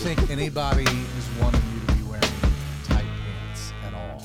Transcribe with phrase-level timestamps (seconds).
[0.00, 2.22] I don't think anybody is wanting you to be wearing
[2.84, 4.20] tight pants at all.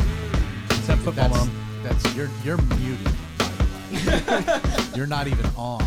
[0.68, 1.52] Except football That's, mom.
[1.82, 3.12] that's you're you're muted.
[3.40, 4.96] By the way.
[4.96, 5.84] you're not even on.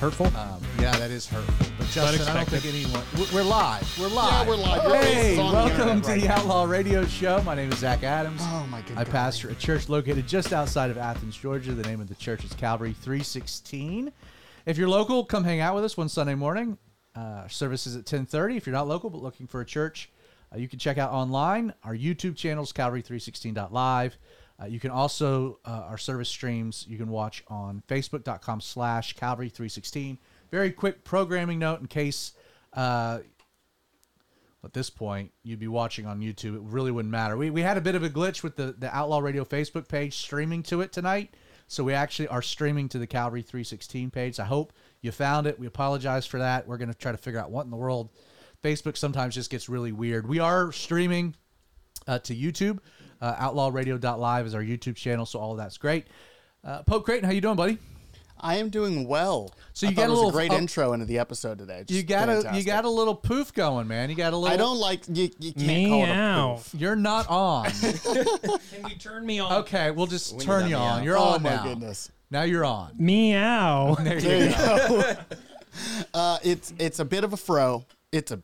[0.00, 0.26] Hurtful.
[0.36, 1.66] Um, yeah, that is hurtful.
[1.78, 3.02] But Justin, I don't think anyone.
[3.16, 3.98] we're- We're live.
[4.00, 4.32] We're live.
[4.32, 4.82] Yeah, we're live.
[4.82, 6.34] Your face Hey, is on the welcome internet to right the now.
[6.34, 7.40] Outlaw Radio Show.
[7.42, 8.40] My name is Zach Adams.
[8.42, 9.12] Oh, my good I God.
[9.12, 11.72] pastor a church located just outside of Athens, Georgia.
[11.72, 14.12] The name of the church is Calvary 316.
[14.66, 16.78] If you're local, come hang out with us one Sunday morning.
[17.14, 18.56] Uh, service is at 10:30.
[18.56, 20.10] If you're not local but looking for a church,
[20.52, 24.16] uh, you can check out online our YouTube channels Calvary316.live.
[24.60, 30.18] Uh, you can also uh, our service streams you can watch on Facebook.com slash Calvary316.
[30.50, 32.32] Very quick programming note in case
[32.72, 33.20] uh,
[34.64, 36.56] at this point you'd be watching on YouTube.
[36.56, 37.36] It really wouldn't matter.
[37.36, 40.16] We, we had a bit of a glitch with the, the Outlaw Radio Facebook page
[40.16, 41.34] streaming to it tonight.
[41.66, 44.38] So we actually are streaming to the Calvary 316 page.
[44.38, 44.72] I hope
[45.04, 45.58] you found it.
[45.58, 46.66] We apologize for that.
[46.66, 48.10] We're going to try to figure out what in the world.
[48.62, 50.26] Facebook sometimes just gets really weird.
[50.28, 51.36] We are streaming
[52.06, 52.78] uh, to YouTube.
[53.20, 56.06] Uh, outlawradio.live is our YouTube channel, so all of that's great.
[56.64, 57.78] Uh, Pope Creighton, how you doing, buddy?
[58.40, 59.54] I am doing well.
[59.74, 61.58] So you thought got it a was little- a great oh, intro into the episode
[61.58, 61.78] today.
[61.88, 64.10] You Just got a you got a little poof going, man.
[64.10, 64.52] You got a little.
[64.52, 65.30] I don't like you.
[65.38, 66.74] You can't call it a poof.
[66.80, 67.70] You're not on.
[67.70, 69.52] Can you turn me on?
[69.62, 70.98] okay, we'll just We turn you on.
[70.98, 71.04] meow.
[71.04, 71.62] You're Oh on my now.
[71.64, 72.10] goodness.
[72.34, 72.94] Now you're on.
[72.98, 73.94] Meow.
[73.94, 74.88] There There you you go.
[74.88, 75.14] go.
[76.14, 77.86] uh, it's it's a bit of a fro.
[78.10, 78.42] It's a,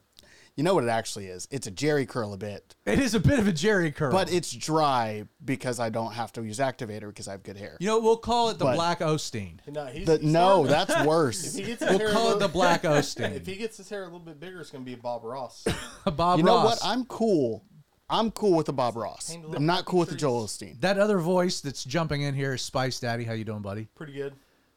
[0.55, 1.49] you know what it actually is.
[1.51, 4.13] It's a Jerry curl a bit, It is a bit of a Jerry curl.
[4.13, 7.77] but it's dry because I don't have to use activator because I have good hair.
[7.81, 9.59] you know we'll call it the But- Black Osteen.
[9.67, 11.45] No, he's, The, he's no, starting that's worse.
[11.49, 13.45] If he gets his We'll hair a call it little- the Black If Osteen.
[13.45, 15.65] he gets his hair a little bit bigger, it's gonna be a Bob Ross.
[16.15, 16.79] Bob you know what?
[16.85, 17.65] I'm cool.
[18.11, 19.37] I'm cool with the Bob Ross.
[19.55, 20.17] I'm not cool with the.
[20.17, 20.81] Joel Osteen.
[20.81, 23.25] that other voice that's jumping in here is Spice Daddy.
[23.25, 23.89] How you doing, buddy?
[23.95, 24.35] Pretty good.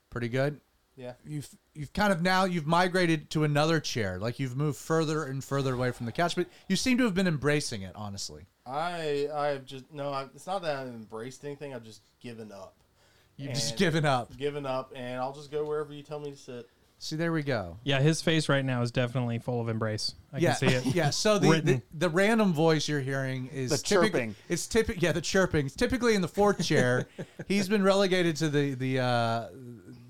[0.10, 0.62] Pretty good.
[0.96, 1.14] Yeah.
[1.26, 4.20] You've you've kind of now you've migrated to another chair.
[4.20, 7.16] Like you've moved further and further away from the couch, but you seem to have
[7.16, 7.94] been embracing it.
[7.96, 10.12] Honestly, I I've just no.
[10.12, 11.74] I, it's not that I've embraced anything.
[11.74, 12.76] I've just given up.
[13.38, 14.38] you've just given up.
[14.38, 16.70] Given up, and I'll just go wherever you tell me to sit.
[17.04, 17.76] See, there we go.
[17.84, 20.16] Yeah, his face right now is definitely full of embrace.
[20.32, 20.96] I yeah, can see it.
[20.96, 21.10] yeah.
[21.10, 24.36] So the, the the random voice you're hearing is The typic- chirping.
[24.48, 25.04] It's typical.
[25.04, 25.66] Yeah, the chirping.
[25.66, 27.08] It's typically in the fourth chair.
[27.50, 29.48] He's been relegated to the the uh,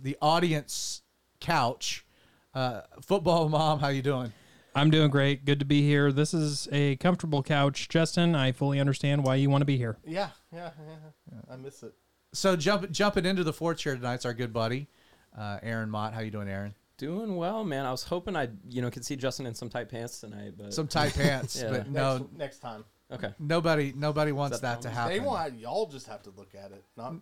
[0.03, 1.01] the audience
[1.39, 2.05] couch.
[2.53, 4.31] Uh, football mom, how you doing?
[4.75, 5.45] I'm doing great.
[5.45, 6.11] Good to be here.
[6.11, 8.35] This is a comfortable couch, Justin.
[8.35, 9.97] I fully understand why you want to be here.
[10.05, 10.69] Yeah, yeah,
[11.31, 11.39] yeah.
[11.51, 11.93] I miss it.
[12.33, 14.89] So jump, jumping into the fourth chair tonight's our good buddy,
[15.35, 16.13] uh, Aaron Mott.
[16.13, 16.75] How you doing, Aaron?
[16.97, 17.85] Doing well, man.
[17.85, 20.73] I was hoping I, you know, could see Justin in some tight pants tonight, but
[20.73, 21.69] Some tight pants, Yeah.
[21.71, 22.85] but no, next time.
[23.11, 23.33] okay.
[23.39, 25.13] nobody, nobody wants that that to happen.
[25.13, 27.15] They want y'all just have to look at it, not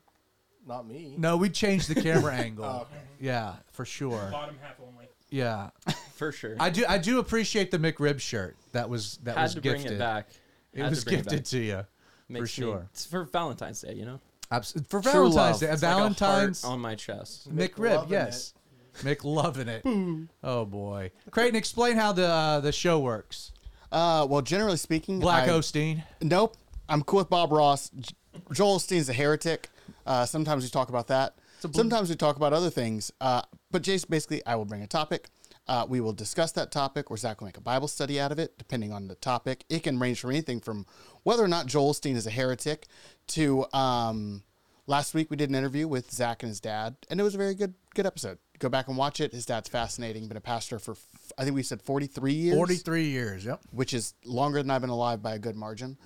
[0.67, 1.15] not me.
[1.17, 2.65] No, we changed the camera oh, angle.
[2.65, 3.01] Oh, okay.
[3.19, 4.29] Yeah, for sure.
[4.31, 5.07] Bottom half only.
[5.29, 5.69] Yeah,
[6.15, 6.57] For sure.
[6.59, 6.83] I do.
[6.87, 8.57] I do appreciate the McRib shirt.
[8.73, 9.83] That was that had was to gifted.
[9.85, 10.27] bring it back.
[10.73, 11.45] It Had was to bring it gifted back.
[11.45, 11.85] to you
[12.27, 12.87] Makes for me- sure.
[12.91, 14.19] it's for Valentine's Day, you know.
[14.51, 15.59] Abs- for True Valentine's love.
[15.61, 15.67] Day.
[15.67, 17.55] A It's like a heart Valentine's on my chest.
[17.55, 17.69] McRib.
[18.05, 18.53] McLovin' Yes,
[18.99, 20.27] McLovin' it.
[20.43, 23.51] oh boy, Creighton, explain how the uh, the show works.
[23.91, 26.03] Uh, well, generally speaking, Black I- Osteen.
[26.21, 26.55] Nope.
[26.89, 27.89] I'm cool with Bob Ross.
[27.89, 28.13] J-
[28.53, 29.69] Joel Osteen's a heretic.
[30.05, 31.35] Uh, sometimes we talk about that.
[31.73, 33.11] Sometimes we talk about other things.
[33.21, 35.29] Uh, but Jace, basically, I will bring a topic.
[35.67, 38.39] Uh, we will discuss that topic, or Zach will make a Bible study out of
[38.39, 39.63] it, depending on the topic.
[39.69, 40.85] It can range from anything from
[41.23, 42.87] whether or not Joel Osteen is a heretic
[43.27, 44.43] to um,
[44.87, 47.37] last week we did an interview with Zach and his dad, and it was a
[47.37, 48.39] very good good episode.
[48.61, 49.31] Go back and watch it.
[49.33, 50.27] His dad's fascinating.
[50.27, 50.95] Been a pastor for
[51.37, 53.43] I think we said 43 years Forty three years.
[53.43, 53.59] Yep.
[53.71, 55.97] which is longer than I've been alive by a good margin.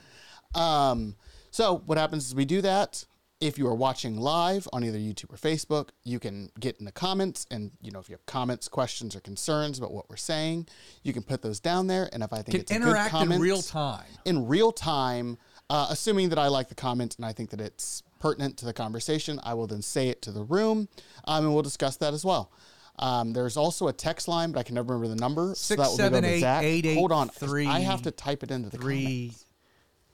[0.56, 1.16] Um,
[1.52, 3.06] so what happens is we do that.
[3.42, 6.92] If you are watching live on either YouTube or Facebook, you can get in the
[6.94, 10.68] comments, and you know if you have comments, questions, or concerns about what we're saying,
[11.04, 12.10] you can put those down there.
[12.14, 14.06] And if I think Can it's a good interact in real time.
[14.24, 15.38] in real time,
[15.70, 18.74] uh, assuming that I like the comment and I think that it's pertinent to the
[18.74, 20.88] conversation, I will then say it to the room,
[21.26, 22.52] um, and we'll discuss that as well.
[22.98, 25.54] Um, there's also a text line, but I can never remember the number.
[25.56, 26.64] Six, so that will seven, go eight, Zach.
[26.64, 29.46] eight, eight, Hold on, three, I have to type it into the Three, comments.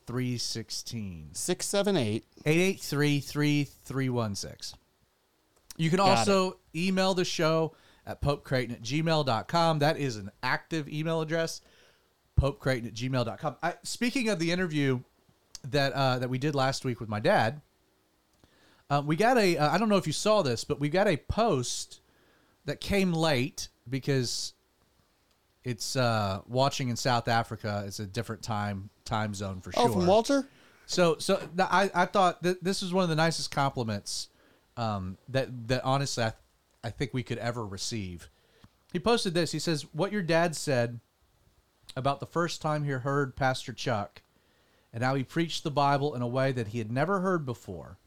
[0.07, 1.29] three sixteen.
[1.31, 2.25] Six seven eight.
[2.45, 4.73] 883-3316.
[5.77, 7.73] You can Got also email the show
[8.05, 9.79] at popecreighton at gmail.com.
[9.79, 11.61] That is an active email address,
[12.37, 13.55] popecreighton at gmail.com.
[13.63, 14.99] I, speaking of the interview
[15.69, 17.61] that uh, that we did last week with my dad,
[18.91, 21.07] uh, we got a, uh, I don't know if you saw this, but we got
[21.07, 22.01] a post
[22.65, 24.53] that came late because
[25.63, 27.85] it's uh, watching in South Africa.
[27.87, 29.93] It's a different time time zone for Oh, sure.
[29.93, 30.45] from Walter.
[30.87, 34.27] So, so th- I, I thought that this was one of the nicest compliments
[34.75, 36.33] um, that that honestly I,
[36.83, 38.29] I think we could ever receive.
[38.91, 39.53] He posted this.
[39.53, 40.99] He says, "What your dad said
[41.95, 44.21] about the first time he heard Pastor Chuck
[44.93, 47.97] and how he preached the Bible in a way that he had never heard before.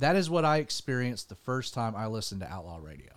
[0.00, 3.12] That is what I experienced the first time I listened to Outlaw Radio.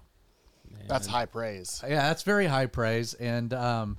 [0.87, 1.81] That's high praise.
[1.87, 3.97] Yeah, that's very high praise, and um,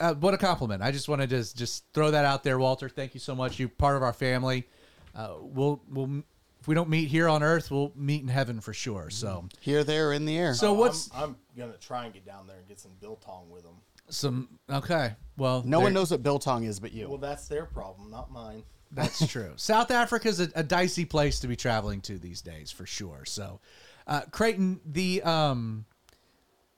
[0.00, 0.82] uh, what a compliment!
[0.82, 2.88] I just wanted to just, just throw that out there, Walter.
[2.88, 3.60] Thank you so much.
[3.60, 4.66] You're part of our family.
[5.14, 6.24] Uh, we'll we'll
[6.60, 9.10] if we don't meet here on Earth, we'll meet in heaven for sure.
[9.10, 10.54] So Here, there, in the air.
[10.54, 13.48] So Oh, what's- I'm, I'm gonna try and get down there and get some biltong
[13.50, 13.74] with them.
[14.08, 15.12] some okay.
[15.36, 17.08] Well, no one knows what biltong is but you.
[17.08, 18.64] Well, that's their problem, not mine.
[18.94, 19.52] That's true.
[19.56, 23.24] South Africa's a, a dicey place to be traveling to these days, for sure.
[23.24, 23.60] So,
[24.06, 25.84] uh, Creighton, the um,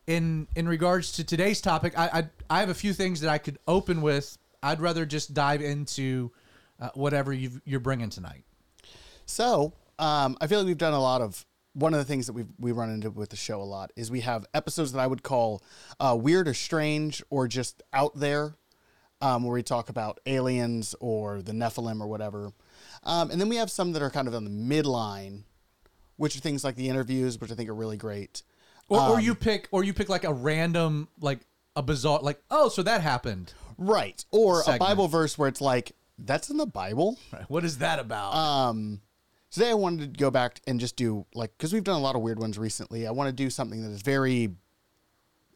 [0.07, 3.39] in in regards to today's topic, I, I I have a few things that I
[3.39, 4.39] could open with.
[4.63, 6.33] I'd rather just dive into
[6.81, 8.45] uh, whatever you you're bringing tonight.
[9.27, 11.45] So, um, I feel like we've done a lot of.
[11.75, 14.11] One of the things that we we run into with the show a lot is
[14.11, 15.63] we have episodes that I would call
[16.01, 18.55] uh, weird or strange or just out there,
[19.21, 22.53] um, where we talk about aliens or the Nephilim or whatever,
[23.03, 25.43] um, and then we have some that are kind of on the midline,
[26.17, 28.43] which are things like the interviews, which I think are really great.
[28.89, 31.41] Or, or Um, you pick or you pick like a random like
[31.75, 33.53] a bizarre like oh so that happened.
[33.79, 34.83] Right, or Segment.
[34.83, 37.19] a Bible verse where it's like that's in the Bible.
[37.49, 38.35] What is that about?
[38.35, 39.01] Um,
[39.51, 42.17] today I wanted to go back and just do like because we've done a lot
[42.17, 43.07] of weird ones recently.
[43.07, 44.51] I want to do something that is very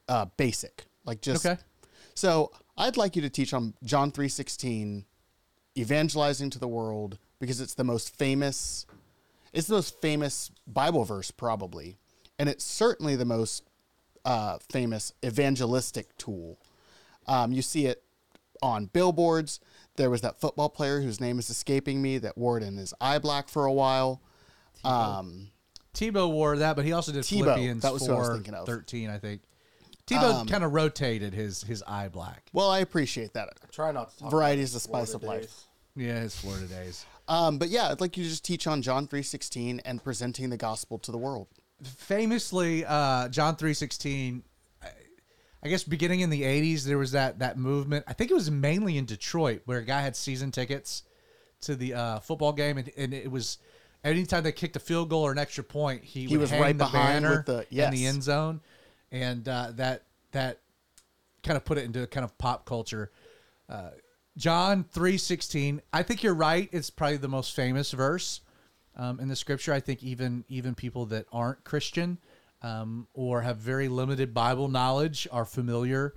[0.09, 1.61] uh, basic, like just Okay.
[2.15, 5.05] So I'd like you to teach on John three sixteen,
[5.77, 8.87] evangelizing to the world because it's the most famous.
[9.53, 11.99] It's the most famous Bible verse probably,
[12.38, 13.65] and it's certainly the most
[14.25, 16.59] uh, famous evangelistic tool.
[17.27, 18.03] Um, you see it
[18.62, 19.61] on billboards.
[19.97, 22.94] There was that football player whose name is escaping me that wore it in his
[23.00, 24.23] eye black for a while.
[24.85, 25.49] Um,
[25.93, 28.55] Tebow wore that, but he also did Tebow, Philippians that was who I was thinking
[28.55, 28.67] of.
[28.67, 29.43] 13, I think.
[30.11, 32.49] Tebow Um, kind of rotated his his eye black.
[32.53, 33.49] well, I appreciate that.
[33.73, 35.65] Try not to talk Variety about is the spice of life.
[35.97, 37.05] Yeah, his Florida days.
[37.29, 40.51] Um, but yeah, I'd like you to just teach on John three sixteen and presenting
[40.51, 41.49] the gospel to the world.
[41.83, 44.43] Famously, uh, John three sixteen.
[45.62, 48.05] I guess beginning in the '80s, there was that that movement.
[48.09, 51.03] I think it was mainly in Detroit, where a guy had season tickets
[51.63, 53.59] to the uh, football game, and, and it was
[54.03, 56.61] anytime they kicked a field goal or an extra point, he, He would was hang
[56.63, 58.63] right the behind banner with the- in the end zone,
[59.12, 60.61] and uh, that that
[61.43, 63.11] kind of put it into kind of pop culture.
[63.69, 63.91] Uh,
[64.37, 65.83] John three sixteen.
[65.93, 66.69] I think you're right.
[66.73, 68.41] It's probably the most famous verse
[68.97, 69.73] um, in the scripture.
[69.73, 72.19] I think even even people that aren't Christian
[72.62, 76.15] um, or have very limited Bible knowledge are familiar.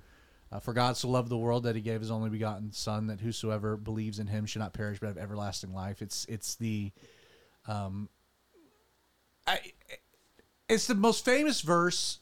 [0.52, 3.20] Uh, For God so loved the world that He gave His only begotten Son, that
[3.20, 6.00] whosoever believes in Him should not perish but have everlasting life.
[6.00, 6.92] It's it's the,
[7.66, 8.08] um,
[9.48, 9.58] I,
[10.68, 12.20] it's the most famous verse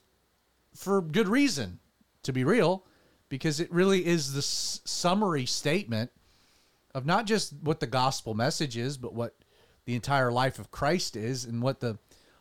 [0.75, 1.79] for good reason,
[2.23, 2.85] to be real,
[3.29, 6.11] because it really is the s- summary statement
[6.95, 9.35] of not just what the gospel message is, but what
[9.85, 11.99] the entire life of Christ is and what the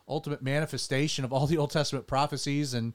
[0.07, 2.93] ultimate manifestation of all the Old Testament prophecies and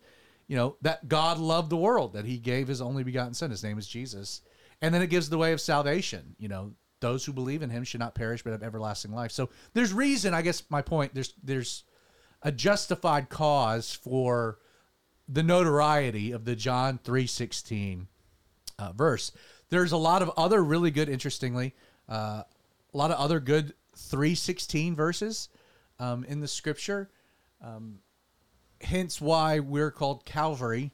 [0.49, 3.51] you know that God loved the world that he gave his only begotten son.
[3.51, 4.43] His name is Jesus.
[4.83, 6.37] And then it gives the way of salvation.
[6.39, 9.33] You know those who believe in him should not perish but have everlasting life.
[9.33, 11.85] So there's reason I guess my point there's there's
[12.43, 14.59] a justified cause for
[15.29, 18.09] the notoriety of the John 316
[18.79, 19.33] uh, verse.
[19.69, 21.75] There's a lot of other really good, interestingly,
[22.09, 25.49] uh, a lot of other good 316 verses
[25.99, 27.11] um, in the scripture.
[27.63, 27.99] Um,
[28.81, 30.93] hence why we're called Calvary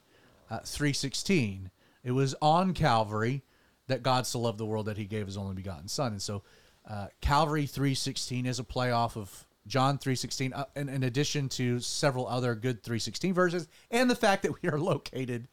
[0.49, 1.69] uh, 316.
[2.03, 3.43] It was on Calvary
[3.87, 6.13] that God so loved the world that he gave his only begotten son.
[6.13, 6.43] And so
[6.89, 11.79] uh, Calvary 316 is a play off of John 316 uh, in, in addition to
[11.79, 15.47] several other good 316 verses and the fact that we are located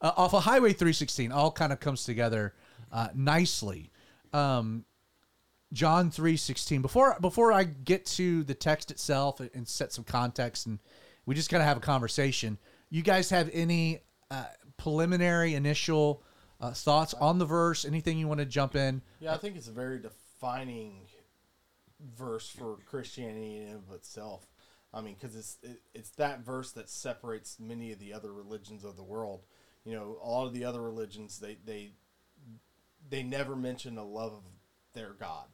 [0.00, 2.54] uh, off of Highway 316 all kind of comes together
[2.92, 3.90] uh, nicely.
[4.32, 4.84] Um,
[5.72, 6.80] John 3:16.
[6.80, 10.78] Before before I get to the text itself and- set some context and
[11.24, 12.58] we just got to have a conversation.
[12.88, 14.44] You guys have any uh,
[14.76, 16.22] preliminary initial
[16.60, 17.84] uh, thoughts on the verse?
[17.84, 19.02] Anything you want to jump in?
[19.18, 21.00] Yeah, I think it's a very defining
[22.00, 24.46] verse for Christianity in and of itself.
[24.92, 28.84] I mean, because it's it, it's that verse that separates many of the other religions
[28.84, 29.44] of the world.
[29.84, 31.92] You know, a lot of the other religions they they
[33.08, 34.42] they never mention the love of
[34.94, 35.46] their God.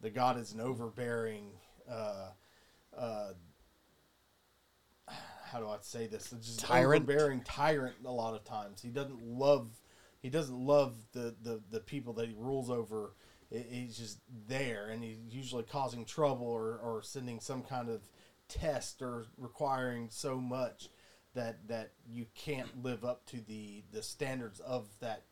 [0.00, 1.52] The God is an overbearing.
[1.88, 2.30] Uh,
[2.96, 3.32] uh,
[5.50, 6.32] how do I say this?
[6.32, 7.04] It's just Tyrant?
[7.04, 7.96] overbearing tyrant.
[8.04, 9.68] A lot of times, he doesn't love.
[10.20, 13.14] He doesn't love the the, the people that he rules over.
[13.50, 18.02] He- He's just there, and he's usually causing trouble or, or sending some kind of
[18.48, 20.88] test or requiring so much
[21.34, 25.24] that that you can't live up to the the standards of that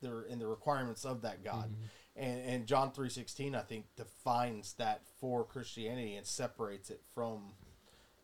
[0.00, 1.70] they're in the requirements of that God.
[1.70, 1.82] Mm-hmm.
[2.14, 7.52] And, and John three sixteen, I think, defines that for Christianity and separates it from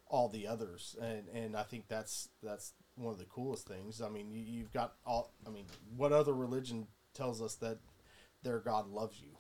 [0.07, 0.97] all the others.
[1.01, 4.01] And and I think that's that's one of the coolest things.
[4.01, 5.33] I mean, you, you've got all.
[5.47, 7.79] I mean, what other religion tells us that
[8.43, 9.39] their God loves you?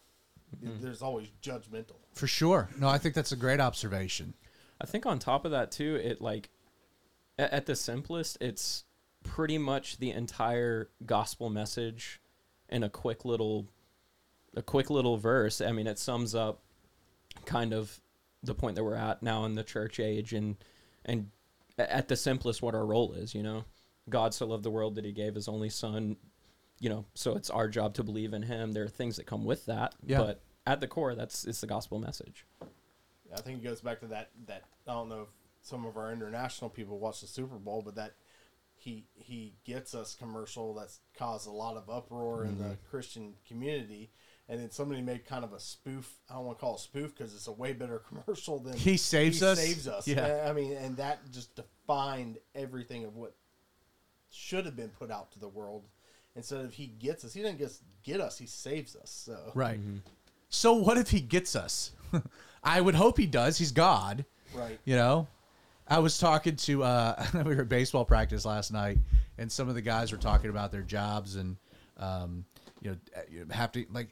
[0.65, 0.81] Mm.
[0.81, 1.97] There's always judgmental.
[2.15, 2.69] For sure.
[2.79, 4.35] No, I think that's a great observation.
[4.81, 6.51] I think on top of that too, it like
[7.39, 8.85] at, at the simplest, it's
[9.25, 12.21] pretty much the entire gospel message
[12.69, 13.69] in a quick little
[14.57, 15.61] a quick little verse.
[15.61, 16.63] I mean, it sums up
[17.45, 18.01] kind of
[18.43, 20.57] the point that we're at now in the church age and
[21.05, 21.31] and
[21.79, 23.65] at the simplest what our role is, you know.
[24.09, 26.17] God so loved the world that he gave his only son,
[26.81, 28.73] you know, so it's our job to believe in him.
[28.73, 30.19] There are things that come with that, Yeah.
[30.19, 32.47] but at the core that's it's the gospel message.
[33.35, 35.29] I think it goes back to that that I don't know if
[35.63, 38.15] some of our international people watch the Super Bowl, but that
[38.77, 42.91] he he gets us commercial that's caused a lot of uproar in the mm-hmm.
[42.91, 44.11] Christian community.
[44.51, 46.11] And then somebody made kind of a spoof.
[46.31, 48.97] I don't want to call it spoof because it's a way better commercial than He
[48.97, 49.59] saves us?
[49.59, 50.09] Saves us.
[50.09, 50.47] Yeah.
[50.49, 53.35] I mean, and that just defined everything of what
[54.31, 55.85] should have been put out to the world.
[56.39, 59.11] Instead of he gets us, he doesn't just get us; he saves us.
[59.11, 59.81] So Right.
[60.49, 61.91] So what if he gets us?
[62.63, 63.59] I would hope he does.
[63.59, 64.25] He's God.
[64.55, 64.79] right.
[64.85, 65.27] You know,
[65.89, 68.99] I was talking to uh, we were at baseball practice last night,
[69.37, 71.57] and some of the guys were talking about their jobs and
[71.97, 72.45] um,
[72.81, 72.97] you know
[73.29, 74.11] you have to like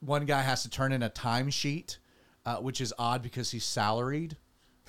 [0.00, 1.96] one guy has to turn in a timesheet,
[2.44, 4.36] uh, which is odd because he's salaried,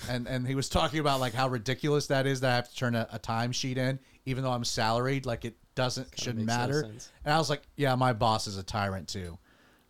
[0.09, 2.75] and and he was talking about like how ridiculous that is that I have to
[2.75, 6.83] turn a, a timesheet in even though I'm salaried, like it doesn't shouldn't matter.
[7.25, 9.37] And I was like, yeah, my boss is a tyrant too.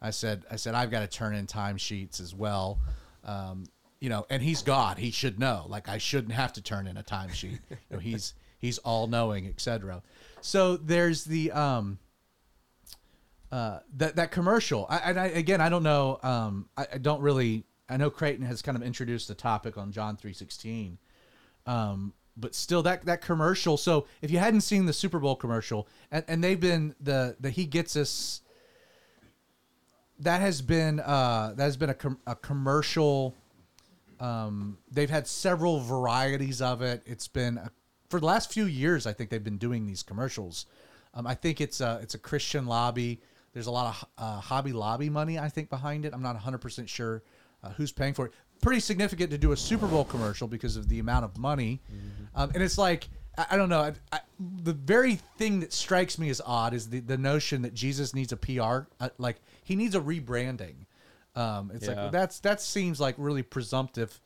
[0.01, 2.79] I said, I said, I've got to turn in timesheets as well.
[3.23, 3.65] Um,
[4.01, 4.97] you know, and he's God.
[4.97, 5.65] He should know.
[5.69, 7.59] Like I shouldn't have to turn in a timesheet.
[7.69, 10.03] you know, he's he's all knowing, etc.
[10.41, 11.99] So there's the um
[13.51, 14.85] uh that that commercial.
[14.89, 16.19] I, and I again, I don't know.
[16.21, 17.63] Um, I, I don't really.
[17.89, 20.97] I know Creighton has kind of introduced the topic on John three sixteen.
[21.65, 25.87] Um, but still that that commercial so if you hadn't seen the super bowl commercial
[26.11, 28.41] and, and they've been the the he gets us
[30.19, 33.35] that has been uh that has been a, com- a commercial
[34.19, 37.01] um they've had several varieties of it.
[37.05, 37.71] It's been a,
[38.09, 40.65] for the last few years i think they've been doing these commercials.
[41.13, 43.21] Um i think it's a it's a christian lobby.
[43.53, 46.13] There's a lot of uh, hobby lobby money i think behind it.
[46.13, 47.21] I'm not 100% sure
[47.63, 48.33] uh, who's paying for it
[48.63, 51.82] pretty significant to do a super bowl commercial because of the amount of money.
[52.36, 53.82] Um, and it's like I, I don't know.
[53.82, 54.20] I, I,
[54.63, 58.32] the very thing that strikes me as odd is the, the notion that jesus needs
[58.32, 58.62] a pr
[59.00, 60.86] uh, like he needs a rebranding.
[61.36, 62.03] Um, it's Yeah.
[62.03, 64.20] like that's that seems like really presumptive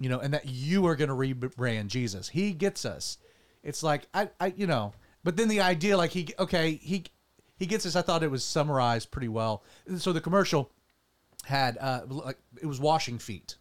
[0.00, 2.28] you know and that you are going to rebrand jesus.
[2.28, 3.18] He gets us.
[3.64, 4.92] It's like I, I you know
[5.24, 7.04] but then the idea like he okay he
[7.56, 7.96] he gets us.
[7.96, 9.64] I thought it was summarized pretty well.
[9.96, 10.70] So the commercial
[11.44, 13.56] had uh like it was washing feet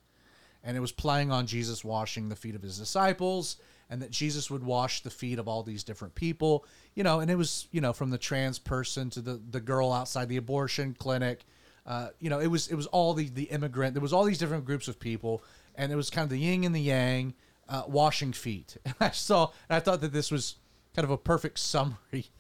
[0.68, 3.58] and it was playing on Jesus washing the feet of his disciples
[3.90, 7.32] and that Jesus would wash the feet of all these different people you know and
[7.32, 10.96] it was you know from the trans person to the the girl outside the abortion
[11.00, 11.46] clinic
[11.86, 14.38] uh, you know it was it was all the the immigrant there was all these
[14.38, 15.42] different groups of people
[15.76, 17.34] and it was kind of the yin and the yang
[17.70, 18.78] uh, washing feet.
[18.86, 20.56] And I saw and I thought that this was
[20.96, 22.32] kind of a perfect summary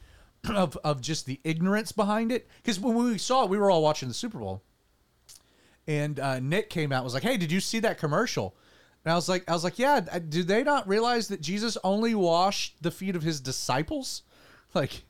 [0.49, 3.83] of, of just the ignorance behind it because when we saw it we were all
[3.83, 4.63] watching the Super Bowl
[5.87, 8.55] and uh, Nick came out and was like, "Hey, did you see that commercial?"
[9.05, 10.01] And I was like, "I was like, yeah.
[10.01, 14.23] Do they not realize that Jesus only washed the feet of his disciples?
[14.73, 15.03] Like,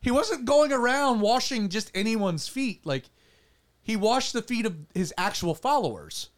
[0.00, 2.84] he wasn't going around washing just anyone's feet.
[2.84, 3.04] Like,
[3.82, 6.30] he washed the feet of his actual followers,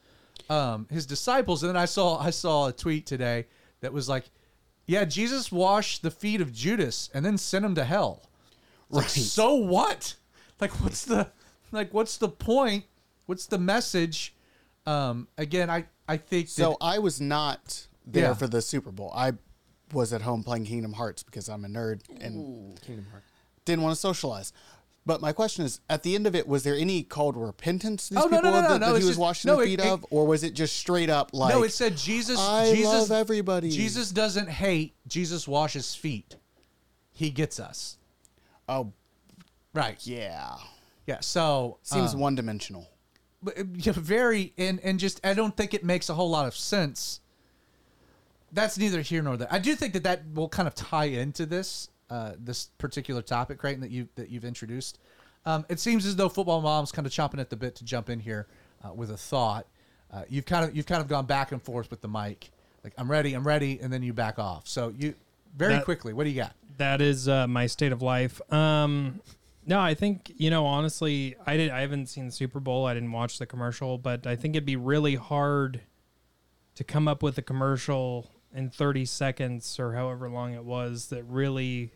[0.50, 1.62] um, his disciples.
[1.62, 3.46] And then I saw I saw a tweet today
[3.80, 4.24] that was like,
[4.86, 8.28] "Yeah, Jesus washed the feet of Judas and then sent him to hell."
[8.90, 9.10] It's like, Right.
[9.10, 10.14] so what?
[10.60, 11.28] Like, what's the
[11.72, 11.94] like?
[11.94, 12.84] What's the point?
[13.28, 14.34] What's the message?
[14.86, 18.34] Um, again, I I think So that, I was not there Yeah.
[18.34, 19.12] for the Super Bowl.
[19.14, 19.32] I
[19.92, 23.26] was at home playing Kingdom Hearts because I'm a nerd and Kingdom Hearts.
[23.66, 24.54] didn't want to socialize.
[25.04, 28.18] But my question is, at the end of it, was there any called repentance these
[28.18, 29.64] Oh, no, no, people no, no, that, no, that he was just- washing no, the
[29.66, 31.54] feet it- of, or was it just straight up like?
[31.54, 32.38] no, it said Jesus.
[32.38, 33.68] I Jesus love everybody.
[33.70, 34.94] Jesus doesn't hate.
[35.06, 36.36] Jesus washes feet.
[37.12, 37.98] He gets us
[38.70, 38.92] oh
[39.74, 39.98] right.
[40.06, 40.56] yeah,
[41.06, 41.20] Yeah.
[41.20, 42.88] So seems um, one dimensional.
[43.42, 46.56] But, uh, very and and just I don't think it makes a whole lot of
[46.56, 47.20] sense.
[48.52, 49.48] That's neither here nor there.
[49.50, 53.58] I do think that that will kind of tie into this uh, this particular topic,
[53.58, 54.98] Creighton, that you that you've introduced.
[55.44, 58.10] Um, it seems as though football mom's kind of chomping at the bit to jump
[58.10, 58.46] in here
[58.84, 59.66] uh, with a thought.
[60.12, 62.50] Uh, you've kind of you've kind of gone back and forth with the mic,
[62.82, 64.66] like I'm ready, I'm ready, and then you back off.
[64.66, 65.14] So you
[65.56, 66.54] very That- quickly, what do you got?
[66.78, 68.40] That is uh, my state of life.
[68.52, 69.20] Um,
[69.68, 71.70] No, I think you know honestly, I did.
[71.70, 72.86] I haven't seen the Super Bowl.
[72.86, 75.82] I didn't watch the commercial, but I think it'd be really hard
[76.74, 81.22] to come up with a commercial in 30 seconds or however long it was that
[81.24, 81.92] really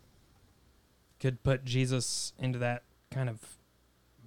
[1.19, 3.39] could put Jesus into that kind of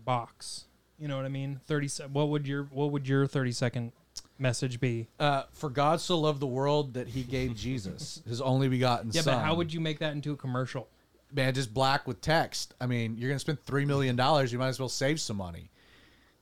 [0.04, 0.66] box.
[0.98, 1.60] You know what I mean?
[1.68, 3.92] 30 se- what would your what would your 30 second
[4.40, 5.08] message be?
[5.20, 9.22] Uh, for God so loved the world that he gave Jesus, his only begotten Yeah,
[9.22, 9.36] son.
[9.36, 10.88] but how would you make that into a commercial?
[11.34, 12.74] Man, just black with text.
[12.80, 14.52] I mean, you're gonna spend three million dollars.
[14.54, 15.70] You might as well save some money.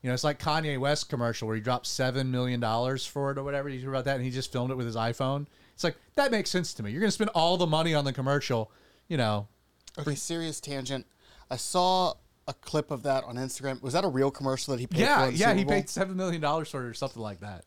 [0.02, 3.38] You know, it's like Kanye West commercial where he dropped seven million dollars for it
[3.38, 3.70] or whatever.
[3.70, 4.18] You hear about that?
[4.18, 5.48] And he just filmed it with his iPhone.
[5.74, 6.92] It's like that makes sense to me.
[6.92, 8.72] You're gonna spend all the money on the commercial.
[9.08, 9.48] You know,
[9.98, 11.06] Okay, serious tangent.
[11.52, 12.14] I saw
[12.48, 13.82] a clip of that on Instagram.
[13.82, 15.02] Was that a real commercial that he paid for?
[15.04, 15.54] yeah, yeah.
[15.54, 17.64] He paid seven million dollars for it or something like that.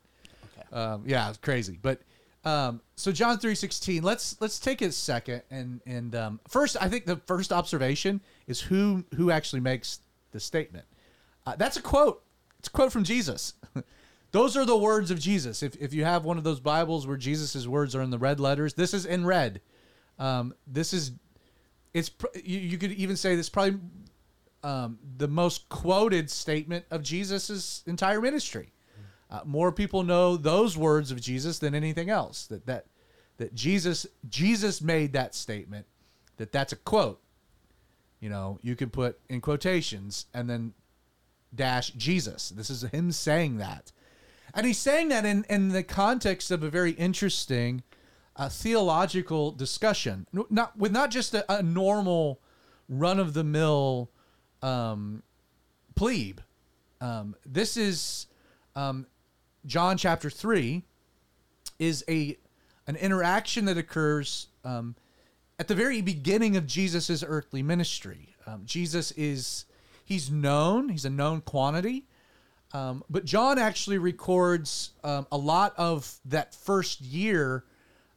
[0.58, 0.76] Okay.
[0.76, 1.78] Um, yeah, it's crazy.
[1.80, 2.00] But
[2.46, 4.04] um, so John three sixteen.
[4.04, 8.60] Let's let's take a second and and um, first, I think the first observation is
[8.60, 9.98] who who actually makes
[10.30, 10.86] the statement.
[11.44, 12.22] Uh, that's a quote.
[12.60, 13.54] It's a quote from Jesus.
[14.30, 15.60] those are the words of Jesus.
[15.64, 18.38] If if you have one of those Bibles where Jesus' words are in the red
[18.38, 19.60] letters, this is in red.
[20.20, 21.12] Um, this is
[21.94, 22.12] it's
[22.44, 23.80] you, you could even say this is probably
[24.62, 28.72] um, the most quoted statement of Jesus' entire ministry.
[29.30, 32.46] Uh, more people know those words of Jesus than anything else.
[32.46, 32.86] That that
[33.38, 35.86] that Jesus Jesus made that statement.
[36.36, 37.20] That that's a quote.
[38.20, 40.74] You know, you can put in quotations and then
[41.54, 42.50] dash Jesus.
[42.50, 43.92] This is him saying that,
[44.54, 47.82] and he's saying that in in the context of a very interesting
[48.36, 50.26] uh, theological discussion.
[50.50, 52.40] Not with not just a, a normal
[52.88, 54.10] run of the mill
[54.62, 55.22] um,
[55.94, 56.40] plebe.
[57.00, 58.26] Um, this is
[58.74, 59.06] um,
[59.66, 60.84] John chapter three
[61.78, 62.38] is a
[62.86, 64.94] an interaction that occurs um,
[65.58, 68.34] at the very beginning of Jesus' earthly ministry.
[68.46, 69.64] Um, Jesus is
[70.04, 72.06] he's known, he's a known quantity.
[72.72, 77.64] Um, but John actually records um, a lot of that first year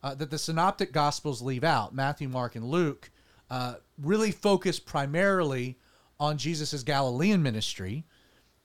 [0.03, 1.93] uh, that the synoptic gospels leave out.
[1.93, 3.11] Matthew, Mark, and Luke
[3.49, 5.77] uh, really focus primarily
[6.19, 8.05] on Jesus' Galilean ministry,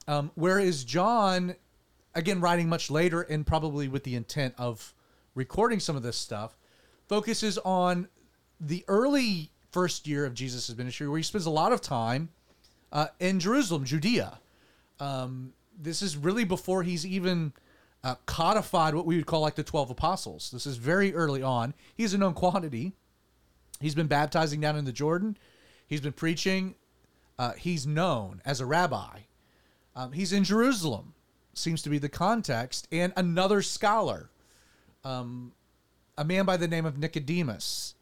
[0.08, 1.54] um, whereas John,
[2.14, 4.94] again, writing much later and probably with the intent of
[5.34, 6.56] recording some of this stuff,
[7.08, 8.08] focuses on
[8.60, 12.28] the early first year of Jesus' ministry, where he spends a lot of time
[12.92, 14.38] uh, in Jerusalem, Judea.
[15.00, 17.52] Um, this is really before he's even
[18.04, 20.50] uh, codified what we would call like the 12 apostles.
[20.52, 21.74] This is very early on.
[21.96, 22.92] He's a known quantity.
[23.80, 25.36] He's been baptizing down in the Jordan.
[25.86, 26.74] He's been preaching.
[27.38, 29.20] Uh, he's known as a rabbi.
[29.96, 31.13] Um, he's in Jerusalem,
[31.58, 32.88] seems to be the context.
[32.92, 34.30] And another scholar,
[35.04, 35.52] um,
[36.16, 37.94] a man by the name of Nicodemus,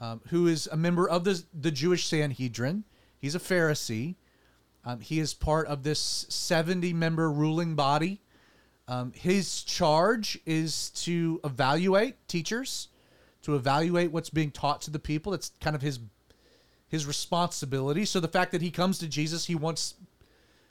[0.00, 2.84] um, who is a member of the, the Jewish Sanhedrin.
[3.18, 4.14] He's a Pharisee.
[4.84, 8.20] Um, he is part of this 70 member ruling body.
[8.88, 12.88] Um, his charge is to evaluate teachers,
[13.42, 15.34] to evaluate what's being taught to the people.
[15.34, 16.00] It's kind of his
[16.88, 18.04] his responsibility.
[18.04, 19.94] So the fact that he comes to Jesus, he wants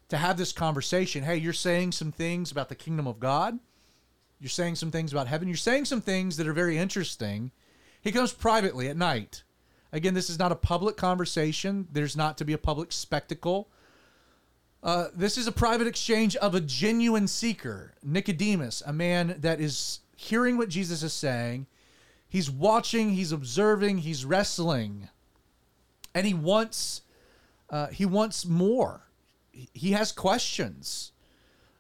[0.10, 1.24] to have this conversation.
[1.24, 3.60] Hey, you're saying some things about the kingdom of God.
[4.39, 5.48] You're saying some things about heaven.
[5.48, 7.52] You're saying some things that are very interesting.
[8.02, 9.43] He comes privately at night.
[9.91, 11.88] Again, this is not a public conversation.
[11.91, 13.69] There's not to be a public spectacle.
[14.82, 20.00] Uh, this is a private exchange of a genuine seeker, Nicodemus, a man that is
[20.15, 21.67] hearing what Jesus is saying.
[22.30, 25.10] He's watching, he's observing, he's wrestling,
[26.13, 27.02] and he wants
[27.69, 29.09] uh, he wants more.
[29.52, 31.12] He- has questions.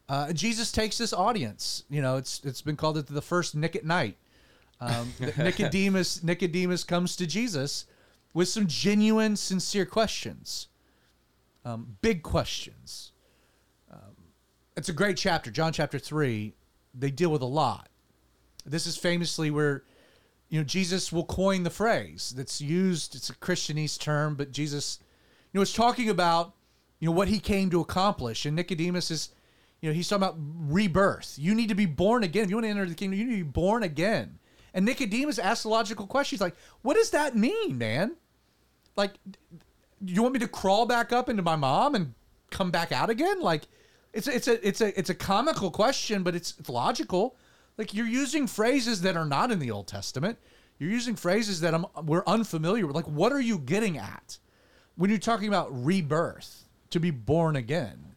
[0.07, 1.83] Uh, Jesus takes this audience.
[1.89, 4.17] You know, it's it's been called the first Nick at night.
[4.81, 7.85] Um, Nicodemus Nicodemus comes to Jesus
[8.33, 10.69] with some genuine, sincere questions
[11.65, 13.11] um, big questions.
[13.91, 14.15] Um,
[14.77, 16.55] it's a great chapter, John chapter three.
[16.93, 17.89] They deal with a lot.
[18.65, 19.83] This is famously where,
[20.49, 23.15] you know, Jesus will coin the phrase that's used.
[23.15, 24.99] It's a Christianese term, but Jesus,
[25.51, 26.53] you know, it's talking about,
[26.99, 28.45] you know, what he came to accomplish.
[28.45, 29.29] And Nicodemus is,
[29.81, 31.35] you know, he's talking about rebirth.
[31.37, 32.43] You need to be born again.
[32.45, 34.39] If you want to enter the kingdom, you need to be born again.
[34.73, 36.35] And Nicodemus asks a logical question.
[36.35, 38.15] He's like, what does that mean, man?
[38.95, 39.13] Like,
[40.05, 42.13] you want me to crawl back up into my mom and
[42.51, 43.41] come back out again?
[43.41, 43.63] Like,
[44.13, 47.37] it's a, it's a it's a it's a comical question, but it's, it's logical.
[47.77, 50.37] Like you're using phrases that are not in the Old Testament.
[50.79, 52.95] You're using phrases that I'm, we're unfamiliar with.
[52.95, 54.39] Like, what are you getting at
[54.95, 58.15] when you're talking about rebirth, to be born again?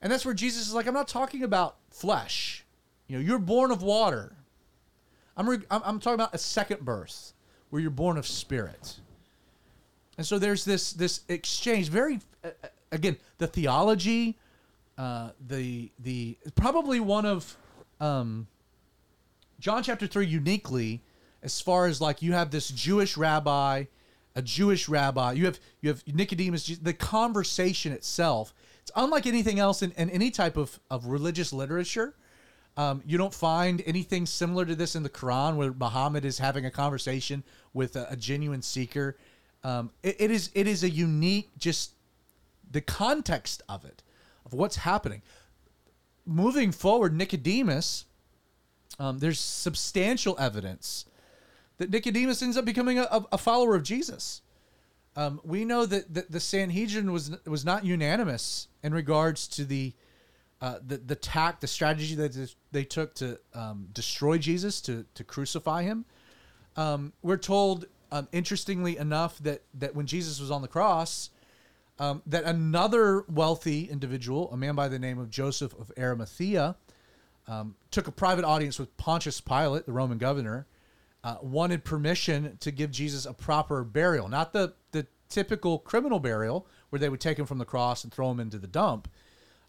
[0.00, 2.64] And that's where Jesus is like, I'm not talking about flesh.
[3.06, 4.36] You know, you're born of water.
[5.36, 7.32] I'm, re- I'm, talking about a second birth
[7.70, 9.00] where you're born of spirit.
[10.16, 11.88] And so there's this this exchange.
[11.88, 14.38] Very uh, uh, again, the theology,
[14.96, 17.56] uh, the the probably one of
[18.00, 18.46] um,
[19.58, 21.02] John chapter three uniquely,
[21.42, 23.84] as far as like you have this Jewish rabbi,
[24.34, 25.32] a Jewish rabbi.
[25.32, 26.66] You have you have Nicodemus.
[26.66, 32.14] The conversation itself, it's unlike anything else in, in any type of of religious literature.
[32.76, 36.66] Um, you don't find anything similar to this in the Quran, where Muhammad is having
[36.66, 39.16] a conversation with a, a genuine seeker.
[39.62, 41.92] Um, it, it is it is a unique just
[42.70, 44.02] the context of it
[44.44, 45.22] of what's happening.
[46.26, 48.06] Moving forward, Nicodemus,
[48.98, 51.04] um, there's substantial evidence
[51.78, 54.42] that Nicodemus ends up becoming a, a follower of Jesus.
[55.16, 59.92] Um, we know that, that the Sanhedrin was was not unanimous in regards to the
[60.60, 65.24] uh, the the tact, the strategy that they took to um, destroy Jesus, to to
[65.24, 66.04] crucify him.
[66.76, 71.30] Um, we're told, um, interestingly enough, that that when Jesus was on the cross,
[71.98, 76.76] um, that another wealthy individual, a man by the name of Joseph of Arimathea,
[77.46, 80.66] um, took a private audience with Pontius Pilate, the Roman governor,
[81.24, 86.66] uh, wanted permission to give Jesus a proper burial, not the the typical criminal burial
[86.90, 89.08] where they would take him from the cross and throw him into the dump.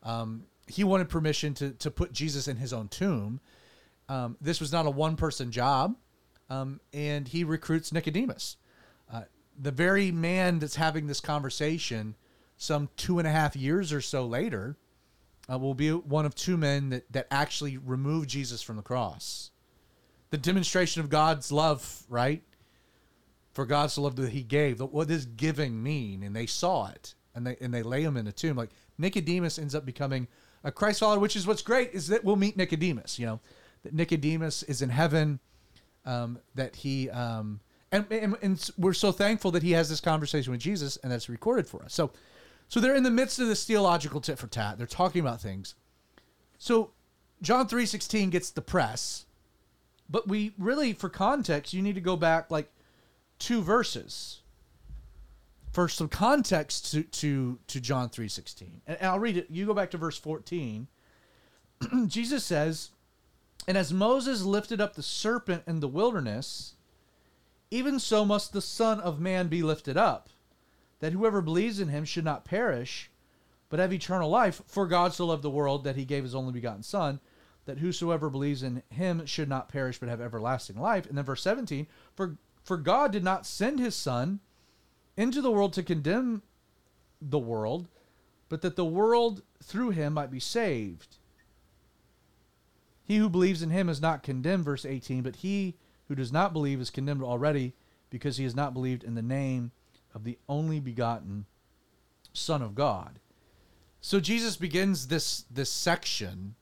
[0.04, 3.40] Um, he wanted permission to to put Jesus in his own tomb.
[4.10, 5.96] Um, this was not a one person job,
[6.50, 8.58] um, and he recruits Nicodemus,
[9.12, 9.24] uh,
[9.58, 12.16] the very man that's having this conversation.
[12.58, 14.78] Some two and a half years or so later,
[15.52, 19.52] uh, will be one of two men that that actually removed Jesus from the cross.
[20.32, 22.44] The demonstration of God's love, right?
[23.52, 24.82] For God's love that He gave.
[24.82, 26.24] What does giving mean?
[26.24, 28.58] And they saw it, and they and they lay him in a tomb.
[28.58, 30.28] Like Nicodemus ends up becoming
[30.64, 33.20] a Christ follower, which is what's great is that we'll meet Nicodemus.
[33.20, 33.40] You know,
[33.84, 35.40] that Nicodemus is in heaven,
[36.06, 37.60] um, that he um,
[37.92, 41.30] and, and and we're so thankful that he has this conversation with Jesus, and that's
[41.30, 41.94] recorded for us.
[41.94, 42.12] So,
[42.68, 44.78] so they're in the midst of this theological tit for tat.
[44.78, 45.76] They're talking about things.
[46.58, 46.92] So,
[47.42, 49.28] John three sixteen gets the press,
[50.10, 52.72] but we really, for context, you need to go back like
[53.40, 54.42] two verses
[55.72, 58.62] for some context to to, to John 3:16.
[58.88, 59.48] And, and I'll read it.
[59.50, 60.88] You go back to verse 14.
[62.08, 62.92] Jesus says,
[63.68, 66.76] "And as Moses lifted up the serpent in the wilderness,
[67.72, 70.30] even so must the Son of man be lifted up,
[71.00, 73.10] that whoever believes in him should not perish,
[73.70, 74.62] but have eternal life.
[74.68, 77.20] For God so loved the world that he gave his only begotten Son,
[77.66, 81.42] that whosoever believes in him should not perish but have everlasting life." And then verse
[81.42, 84.40] 17, "For for God did not send his son
[85.16, 86.42] into the world to condemn
[87.22, 87.88] the world,
[88.50, 91.18] but that the world through him might be saved.
[93.04, 96.54] He who believes in him is not condemned, verse 18, but he who does not
[96.54, 97.76] believe is condemned already
[98.10, 99.72] because he has not believed in the name
[100.14, 101.46] of the only begotten
[102.34, 103.20] Son of God.
[104.02, 106.56] So Jesus begins this this section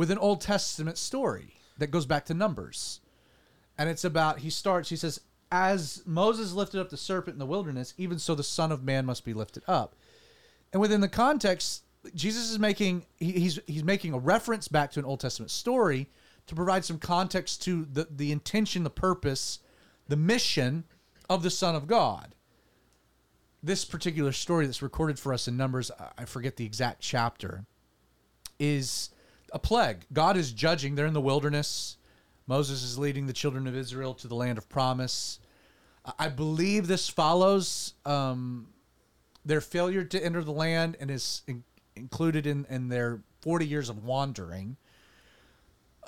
[0.00, 3.00] with an Old Testament story that goes back to Numbers.
[3.76, 5.20] And it's about he starts he says
[5.52, 9.04] as Moses lifted up the serpent in the wilderness, even so the Son of Man
[9.04, 9.94] must be lifted up.
[10.72, 11.82] And within the context,
[12.14, 16.08] Jesus is making he, he's he's making a reference back to an Old Testament story
[16.46, 19.58] to provide some context to the the intention, the purpose,
[20.08, 20.84] the mission
[21.28, 22.34] of the Son of God.
[23.62, 27.66] This particular story that's recorded for us in Numbers, I forget the exact chapter,
[28.58, 29.10] is
[29.52, 30.06] a plague.
[30.12, 30.94] God is judging.
[30.94, 31.96] They're in the wilderness.
[32.46, 35.38] Moses is leading the children of Israel to the land of promise.
[36.18, 38.68] I believe this follows um,
[39.44, 41.62] their failure to enter the land and is in,
[41.94, 44.76] included in, in their 40 years of wandering.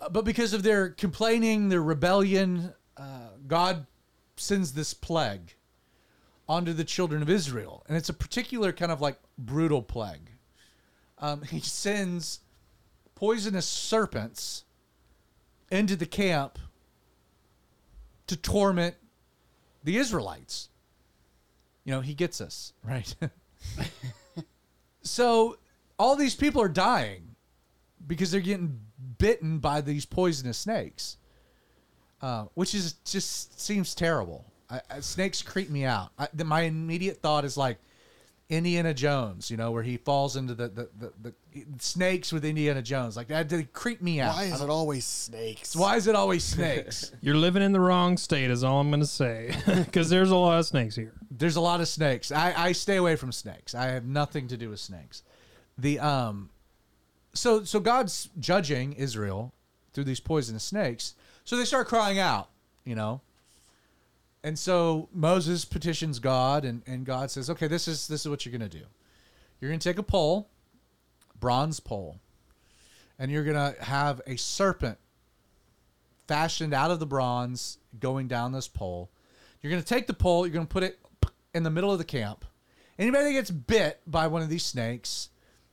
[0.01, 3.87] Uh, but because of their complaining, their rebellion, uh, God
[4.37, 5.55] sends this plague
[6.49, 7.85] onto the children of Israel.
[7.89, 10.31] And it's a particular kind of like brutal plague.
[11.19, 12.41] Um, he sends
[13.23, 14.65] poisonous serpents
[15.71, 16.59] into the camp
[18.27, 18.97] to torment
[19.85, 20.71] the Israelites.
[21.85, 23.15] You know, he gets us, right?
[25.03, 25.57] so
[26.01, 27.37] all these people are dying
[28.09, 28.81] because they're getting
[29.19, 31.17] bitten by these poisonous snakes,
[32.23, 34.45] uh, which is just seems terrible.
[34.69, 36.11] I, I, snakes creep me out.
[36.19, 37.79] I, the, my immediate thought is like
[38.53, 41.35] Indiana Jones, you know, where he falls into the the, the, the
[41.79, 43.17] snakes with Indiana Jones.
[43.17, 44.35] Like that did creep me out.
[44.35, 45.75] Why is it always snakes?
[45.75, 47.13] Why is it always snakes?
[47.23, 49.55] You're living in the wrong state, is all I'm going to say.
[49.93, 51.13] Because there's a lot of snakes here.
[51.31, 52.31] There's a lot of snakes.
[52.31, 53.75] I, I stay away from snakes.
[53.75, 55.23] I have nothing to do with snakes.
[55.79, 56.51] The um,
[57.33, 59.55] so so God's judging Israel
[59.95, 61.15] through these poisonous snakes.
[61.45, 62.51] So they start crying out,
[62.85, 63.23] you know.
[64.45, 68.45] And so Moses petitions God, and, and God says, "Okay, this is this is what
[68.45, 68.85] you're going to do.
[69.61, 70.51] You're going to take a pole,
[71.39, 72.19] bronze pole,
[73.19, 74.99] and you're going to have a serpent
[76.27, 79.11] fashioned out of the bronze going down this pole.
[79.61, 80.99] You're going to take the pole, you're going to put it
[81.55, 82.45] in the middle of the camp.
[82.99, 85.29] Anybody that gets bit by one of these snakes,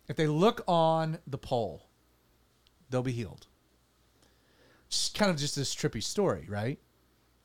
[0.08, 1.88] if they look on the pole,
[2.90, 3.48] they'll be healed.
[4.90, 6.80] Just kind of just this trippy story, right?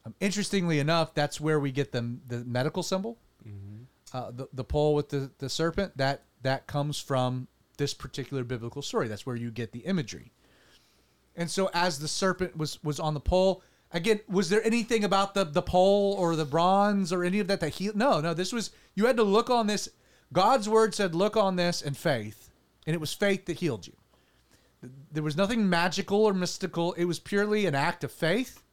[0.07, 3.19] Um, interestingly enough, that's where we get the the medical symbol.
[4.13, 8.83] Uh, the the pole with the the serpent that that comes from this particular biblical
[8.83, 9.09] story.
[9.09, 10.33] That's where you get the imagery.
[11.37, 15.35] And so as the serpent was was on the pole, again, was there anything about
[15.35, 18.53] the the pole or the bronze or any of that that he no, no, this
[18.53, 19.89] was you had to look on this
[20.33, 22.51] God's word said look on this and faith,
[22.87, 23.95] and it was faith that healed you.
[25.11, 26.93] There was nothing magical or mystical.
[26.93, 28.64] It was purely an act of faith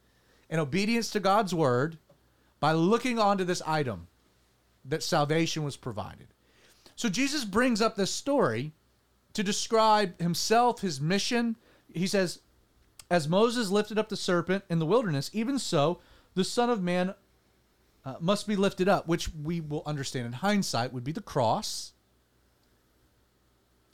[0.52, 1.96] and obedience to God's word
[2.60, 4.06] by looking onto this item
[4.84, 6.28] that salvation was provided.
[6.94, 8.72] So Jesus brings up this story
[9.32, 11.56] to describe himself, his mission.
[11.92, 12.40] He says,
[13.10, 16.00] As Moses lifted up the serpent in the wilderness, even so
[16.34, 17.14] the Son of Man
[18.04, 21.94] uh, must be lifted up, which we will understand in hindsight would be the cross.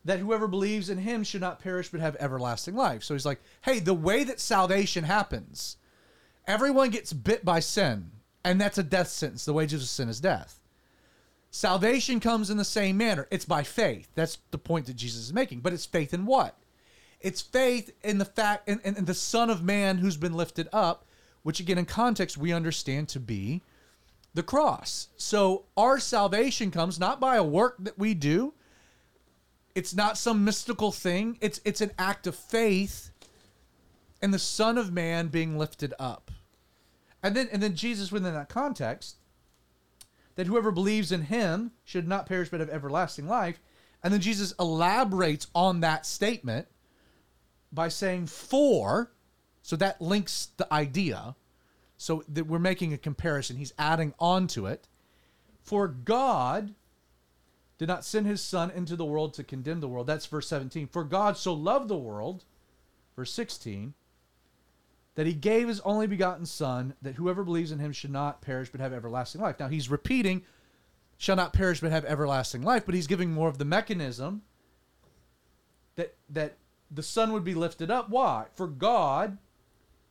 [0.05, 3.05] That whoever believes in him should not perish but have everlasting life.
[3.05, 5.77] So he's like, hey, the way that salvation happens,
[6.49, 8.11] everyone gets bit by sin,
[8.43, 9.45] and that's a death sentence.
[9.45, 10.59] The wages of sin is death.
[11.51, 13.29] Salvation comes in the same manner.
[13.31, 14.09] It's by faith.
[14.15, 15.61] That's the point that Jesus is making.
[15.61, 16.57] But it's faith in what?
[17.21, 20.69] It's faith in the fact in, in, in the Son of Man who's been lifted
[20.73, 21.05] up,
[21.43, 23.63] which again in context we understand to be
[24.35, 25.09] the cross.
[25.17, 28.55] So our salvation comes not by a work that we do.
[29.75, 31.39] It's not some mystical thing.
[31.41, 33.11] It's it's an act of faith
[34.23, 36.31] in the Son of Man being lifted up.
[37.23, 39.17] And then and then Jesus within that context
[40.37, 43.61] that whoever believes in him should not perish but have everlasting life.
[44.03, 46.69] And then Jesus elaborates on that statement
[47.73, 49.11] by saying for,
[49.63, 51.35] so that links the idea.
[51.97, 53.57] So that we're making a comparison.
[53.57, 54.87] He's adding on to it.
[55.65, 56.75] For God
[57.77, 60.07] did not send his son into the world to condemn the world.
[60.07, 60.87] That's verse 17.
[60.87, 62.45] For God so loved the world,
[63.17, 63.95] verse 16,
[65.19, 68.71] that he gave his only begotten son that whoever believes in him should not perish
[68.71, 69.59] but have everlasting life.
[69.59, 70.45] Now he's repeating
[71.17, 74.43] shall not perish but have everlasting life, but he's giving more of the mechanism
[75.97, 78.09] that that the son would be lifted up.
[78.09, 78.47] Why?
[78.55, 79.39] For God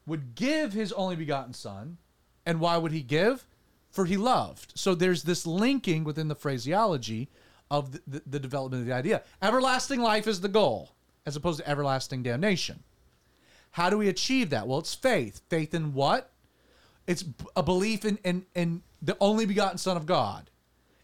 [0.06, 2.00] would give his only begotten son,
[2.46, 3.46] and why would he give?
[3.89, 4.74] For he loved.
[4.76, 7.30] So there's this linking within the phraseology
[7.72, 9.24] of the, the, the development of the idea.
[9.41, 10.91] Everlasting life is the goal,
[11.26, 12.84] as opposed to everlasting damnation.
[13.77, 14.67] How do we achieve that?
[14.67, 15.41] Well, it's faith.
[15.49, 16.31] Faith in what?
[17.05, 17.23] It's
[17.55, 20.49] a belief in, in, in the only begotten Son of God.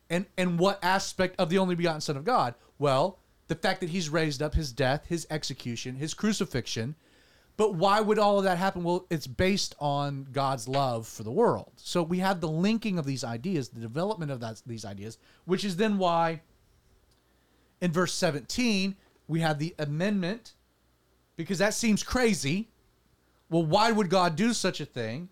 [0.09, 2.55] And, and what aspect of the only begotten Son of God?
[2.79, 6.95] Well, the fact that he's raised up, his death, his execution, his crucifixion.
[7.57, 8.83] But why would all of that happen?
[8.83, 11.73] Well, it's based on God's love for the world.
[11.75, 15.63] So we have the linking of these ideas, the development of that, these ideas, which
[15.63, 16.41] is then why
[17.81, 18.95] in verse 17
[19.27, 20.53] we have the amendment
[21.35, 22.69] because that seems crazy.
[23.49, 25.29] Well, why would God do such a thing?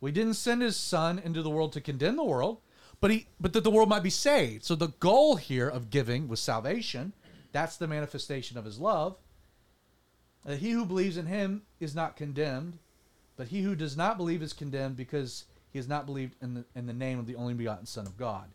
[0.00, 2.58] We didn't send his son into the world to condemn the world,
[3.00, 4.64] but he but that the world might be saved.
[4.64, 7.12] So the goal here of giving was salvation.
[7.52, 9.16] That's the manifestation of his love.
[10.44, 12.78] That he who believes in him is not condemned,
[13.36, 16.64] but he who does not believe is condemned because he has not believed in the
[16.74, 18.50] in the name of the only begotten Son of God.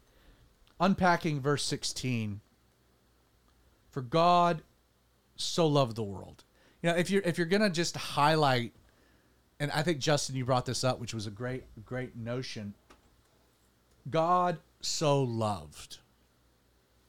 [0.79, 2.41] Unpacking verse 16.
[3.89, 4.61] For God
[5.35, 6.43] so loved the world.
[6.81, 8.73] You know, if you're if you're gonna just highlight,
[9.59, 12.73] and I think Justin, you brought this up, which was a great great notion.
[14.09, 15.97] God so loved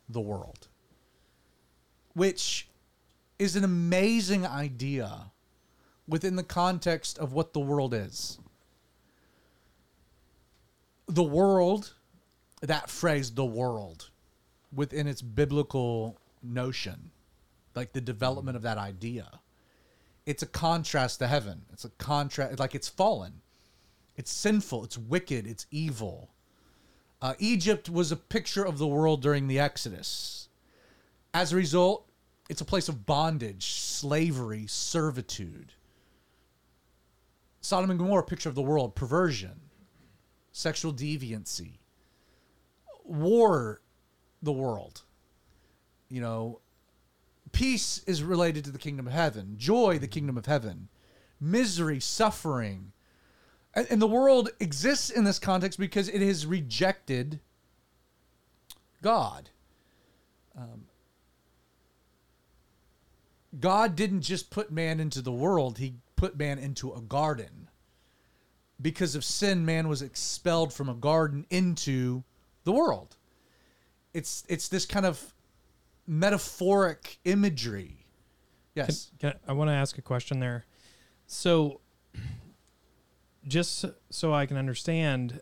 [0.08, 0.68] the world,
[2.14, 2.68] which
[3.38, 5.30] is an amazing idea
[6.08, 8.38] within the context of what the world is.
[11.06, 11.94] The world,
[12.60, 14.10] that phrase, the world,
[14.72, 17.10] within its biblical notion,
[17.76, 19.40] like the development of that idea
[20.26, 21.62] it's a contrast to heaven.
[21.72, 23.40] It's a contrast, like it's fallen,
[24.16, 26.30] it's sinful, it's wicked, it's evil.
[27.22, 30.48] Uh, Egypt was a picture of the world during the Exodus.
[31.34, 32.08] As a result,
[32.48, 35.72] it's a place of bondage, slavery, servitude.
[37.60, 39.60] Sodom and Gomorrah, picture of the world, perversion,
[40.50, 41.78] sexual deviancy,
[43.04, 43.82] war,
[44.42, 45.02] the world.
[46.08, 46.60] You know,
[47.52, 50.88] peace is related to the kingdom of heaven, joy, the kingdom of heaven,
[51.40, 52.92] misery, suffering,
[53.74, 57.40] And, the world exists in this context because it has rejected
[59.02, 59.50] God.
[60.56, 60.86] Um,
[63.58, 67.68] God didn't just put man into the world, he put man into a garden.
[68.80, 72.24] Because of sin, man was expelled from a garden into
[72.64, 73.16] the world.
[74.14, 75.34] It's it's this kind of
[76.06, 78.06] metaphoric imagery.
[78.74, 79.10] Yes.
[79.18, 80.64] Can, can, I want to ask a question there.
[81.26, 81.80] So,
[83.46, 85.40] just so I can understand,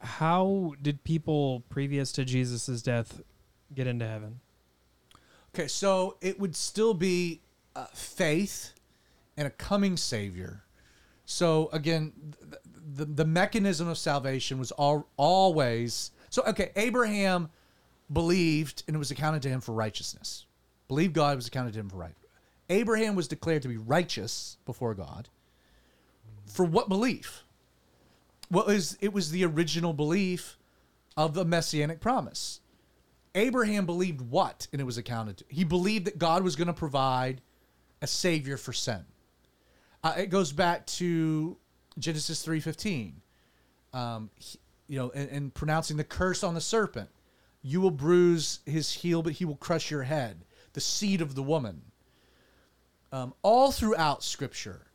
[0.00, 3.20] how did people previous to Jesus' death
[3.74, 4.40] get into heaven?
[5.54, 7.40] Okay, so it would still be
[7.76, 8.72] uh, faith
[9.36, 10.64] and a coming Savior.
[11.26, 12.58] So again, the,
[12.96, 16.42] the, the mechanism of salvation was all, always so.
[16.42, 17.48] Okay, Abraham
[18.12, 20.46] believed and it was accounted to him for righteousness.
[20.88, 22.14] Believed God was accounted to him for right.
[22.68, 25.28] Abraham was declared to be righteous before God.
[26.46, 27.44] For what belief?
[28.48, 30.58] What was it was the original belief
[31.16, 32.60] of the messianic promise.
[33.34, 34.68] Abraham believed what?
[34.72, 35.44] And it was accounted to.
[35.48, 37.40] He believed that God was going to provide
[38.00, 39.04] a savior for sin.
[40.02, 41.56] Uh, it goes back to
[41.98, 43.12] Genesis 3.15.
[43.92, 44.30] Um,
[44.86, 47.08] you know, and, and pronouncing the curse on the serpent.
[47.64, 50.44] You will bruise his heel, but he will crush your head.
[50.74, 51.82] The seed of the woman.
[53.10, 54.86] Um, all throughout Scripture.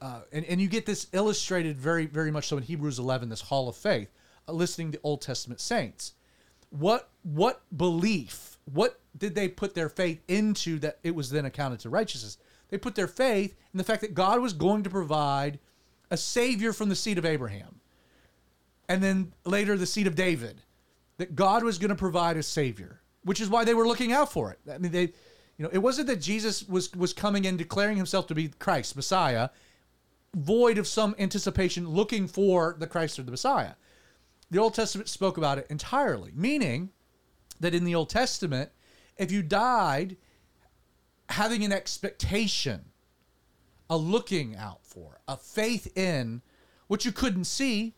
[0.00, 3.40] Uh, and, and you get this illustrated very, very much so in Hebrews 11, this
[3.42, 4.10] hall of faith,
[4.48, 6.14] uh, listening to Old Testament saints
[6.78, 11.78] what what belief what did they put their faith into that it was then accounted
[11.78, 12.36] to righteousness
[12.68, 15.60] they put their faith in the fact that god was going to provide
[16.10, 17.80] a savior from the seed of abraham
[18.88, 20.62] and then later the seed of david
[21.18, 24.30] that god was going to provide a savior which is why they were looking out
[24.30, 24.58] for it.
[24.70, 25.12] I mean they
[25.56, 28.96] you know it wasn't that jesus was was coming in declaring himself to be christ
[28.96, 29.48] messiah
[30.34, 33.74] void of some anticipation looking for the christ or the messiah.
[34.50, 36.90] The Old Testament spoke about it entirely, meaning
[37.60, 38.70] that in the Old Testament,
[39.16, 40.16] if you died
[41.30, 42.84] having an expectation,
[43.88, 46.42] a looking out for, a faith in
[46.86, 47.94] what you couldn't see,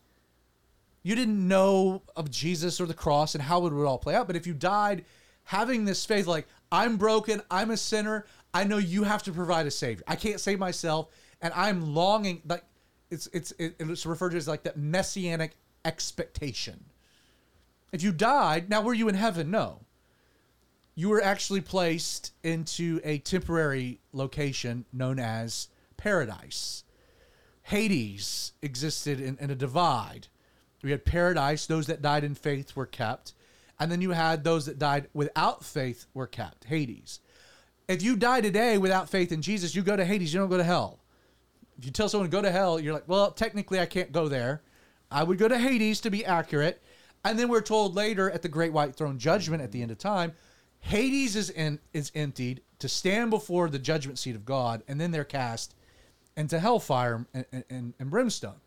[1.06, 4.26] you didn't know of Jesus or the cross and how it would all play out.
[4.26, 5.04] But if you died
[5.44, 9.66] having this faith, like, I'm broken, I'm a sinner, I know you have to provide
[9.66, 10.02] a savior.
[10.08, 11.08] I can't save myself,
[11.40, 12.64] and I'm longing like
[13.08, 15.52] it's it's it's referred to as like that messianic
[15.84, 16.86] expectation.
[17.92, 19.48] If you died, now were you in heaven?
[19.48, 19.82] No.
[20.96, 26.82] You were actually placed into a temporary location known as paradise.
[27.62, 30.26] Hades existed in, in a divide.
[30.86, 33.32] We had paradise, those that died in faith were kept.
[33.80, 37.18] And then you had those that died without faith were kept, Hades.
[37.88, 40.58] If you die today without faith in Jesus, you go to Hades, you don't go
[40.58, 41.00] to hell.
[41.76, 44.28] If you tell someone to go to hell, you're like, well, technically I can't go
[44.28, 44.62] there.
[45.10, 46.80] I would go to Hades to be accurate.
[47.24, 49.98] And then we're told later at the great white throne judgment at the end of
[49.98, 50.34] time,
[50.78, 55.10] Hades is in, is emptied to stand before the judgment seat of God, and then
[55.10, 55.74] they're cast
[56.36, 58.60] into hellfire and, and, and brimstone.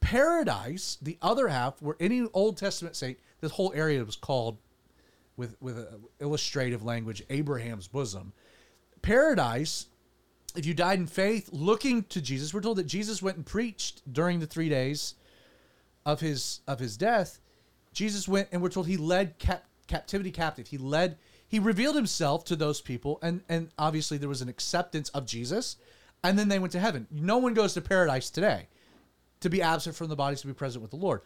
[0.00, 4.58] Paradise, the other half, where any Old Testament saint, this whole area was called
[5.36, 5.86] with with
[6.20, 8.32] illustrative language, Abraham's bosom.
[9.02, 9.86] Paradise,
[10.54, 14.02] if you died in faith, looking to Jesus, we're told that Jesus went and preached
[14.10, 15.14] during the three days
[16.04, 17.40] of his of his death.
[17.92, 20.68] Jesus went and we're told he led cap- captivity captive.
[20.68, 25.08] He led he revealed himself to those people and and obviously there was an acceptance
[25.10, 25.76] of Jesus
[26.22, 27.06] and then they went to heaven.
[27.10, 28.68] No one goes to paradise today
[29.46, 31.22] to be absent from the bodies to be present with the Lord.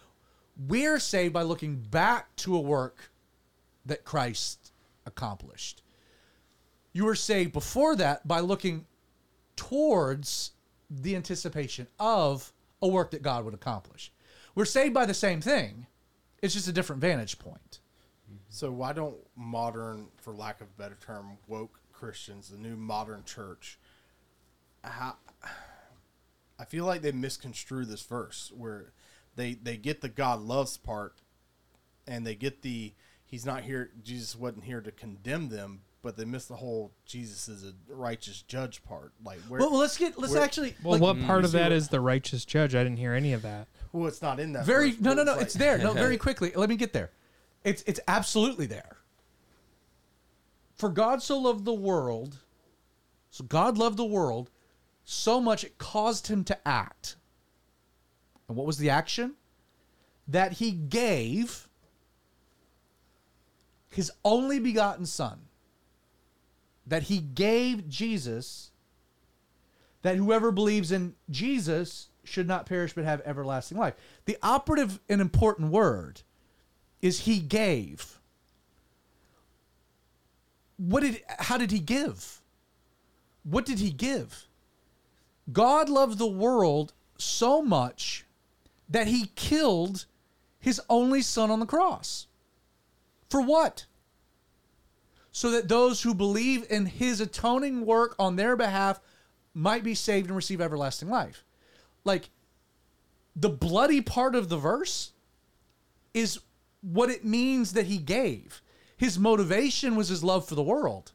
[0.69, 3.11] We're saved by looking back to a work
[3.87, 4.73] that Christ
[5.07, 5.83] accomplished.
[6.93, 8.87] You were saved before that by looking
[9.57, 10.53] towards
[10.91, 12.53] the anticipation of
[12.83, 14.13] a work that God would accomplish.
[14.55, 15.87] We're saved by the same thing.
[16.43, 17.81] It's just a different vantage point.
[18.49, 23.23] So why don't modern, for lack of a better term, woke Christians, the new modern
[23.25, 23.79] church,
[24.83, 25.17] how,
[26.61, 28.93] I feel like they misconstrue this verse where
[29.35, 31.23] they they get the God loves part,
[32.07, 32.93] and they get the
[33.25, 33.91] He's not here.
[34.03, 38.43] Jesus wasn't here to condemn them, but they miss the whole Jesus is a righteous
[38.43, 39.13] judge part.
[39.25, 39.61] Like where?
[39.61, 41.73] Well, let's get let's where- actually Well, like, what part mm, of see that what-
[41.73, 42.75] is the righteous judge?
[42.75, 43.69] I didn't hear any of that.
[43.93, 44.67] well, it's not in that.
[44.67, 46.93] very verse, no no but no like- it's there no very quickly let me get
[46.93, 47.11] there
[47.65, 48.97] it's it's absolutely there
[50.77, 52.39] for god so loved the world
[53.31, 54.51] so god loved the world
[55.11, 57.17] so much it caused him to act
[58.49, 59.35] and what was the action
[60.29, 61.69] that he gave
[63.91, 65.41] his only begotten son
[66.87, 68.71] that he gave jesus
[70.03, 73.95] that whoever believes in jesus should not perish but have everlasting life.
[74.25, 76.23] The operative and important word
[77.03, 78.19] is he gave.
[80.77, 82.41] What did how did he give?
[83.43, 84.47] What did he give?
[85.53, 88.25] God loved the world so much
[88.89, 90.07] that he killed
[90.59, 92.27] his only son on the cross.
[93.29, 93.87] For what?
[95.33, 99.01] So that those who believe in his atoning work on their behalf
[99.55, 101.45] might be saved and receive everlasting life.
[102.05, 102.31] Like
[103.37, 105.13] the bloody part of the verse
[106.13, 106.41] is
[106.83, 108.61] what it means that he gave.
[108.97, 111.13] His motivation was his love for the world.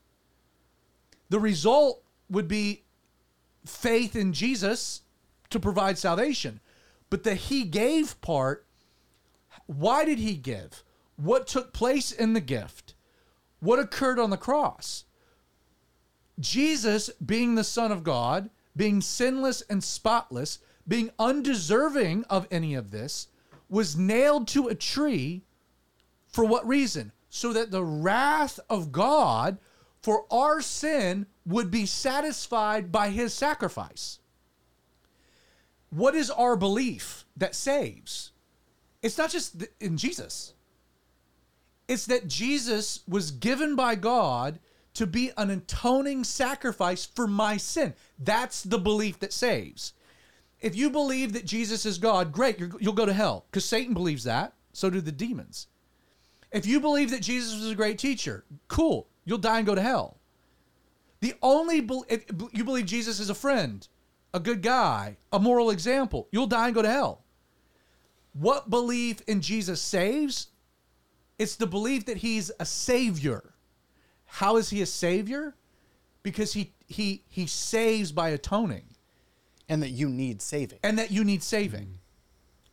[1.30, 2.85] The result would be
[3.66, 5.02] faith in Jesus
[5.50, 6.60] to provide salvation.
[7.10, 8.66] But the he gave part,
[9.68, 10.84] why did he give?
[11.16, 12.94] What took place in the gift?
[13.60, 15.06] What occurred on the cross?
[16.40, 22.92] Jesus, being the Son of God, being sinless and spotless, being undeserving of any of
[22.92, 23.28] this,
[23.70, 25.44] was nailed to a tree
[26.28, 27.12] for what reason?
[27.30, 29.58] So that the wrath of God
[30.02, 34.20] for our sin would be satisfied by his sacrifice.
[35.90, 38.32] What is our belief that saves?
[39.02, 40.54] It's not just in Jesus.
[41.88, 44.60] It's that Jesus was given by God
[44.96, 47.94] to be an atoning sacrifice for my sin.
[48.18, 49.94] That's the belief that saves.
[50.62, 53.94] If you believe that Jesus is God, great, you will go to hell because Satan
[53.94, 54.54] believes that.
[54.74, 55.68] So do the demons.
[56.52, 59.82] If you believe that Jesus was a great teacher, cool, you'll die and go to
[59.82, 60.18] hell.
[61.26, 62.04] The only be-
[62.52, 63.88] you believe Jesus is a friend,
[64.32, 67.24] a good guy, a moral example, you'll die and go to hell.
[68.34, 70.50] What belief in Jesus saves?
[71.40, 73.56] It's the belief that he's a savior.
[74.28, 75.56] How is he a savior?
[76.22, 78.86] Because he he he saves by atoning.
[79.68, 80.78] And that you need saving.
[80.84, 81.98] And that you need saving.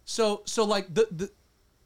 [0.05, 1.31] So so like the the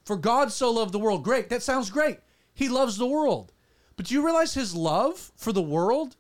[0.05, 1.23] for God so loved the world.
[1.23, 1.49] Great.
[1.49, 2.19] That sounds great.
[2.55, 3.53] He loves the world.
[3.95, 6.17] But do you realize his love for the world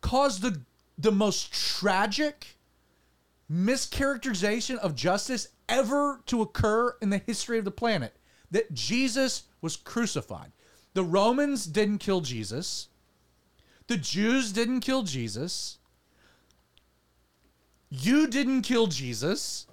[0.00, 0.62] caused the
[0.98, 2.58] the most tragic
[3.50, 8.16] mischaracterization of justice ever to occur in the history of the planet?
[8.50, 10.52] That Jesus was crucified.
[10.94, 12.88] The Romans didn't kill Jesus.
[13.86, 15.78] The Jews didn't kill Jesus.
[17.88, 19.66] You didn't kill Jesus.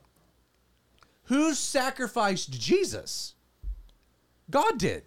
[1.26, 3.36] Who sacrificed Jesus?
[4.50, 5.04] God did.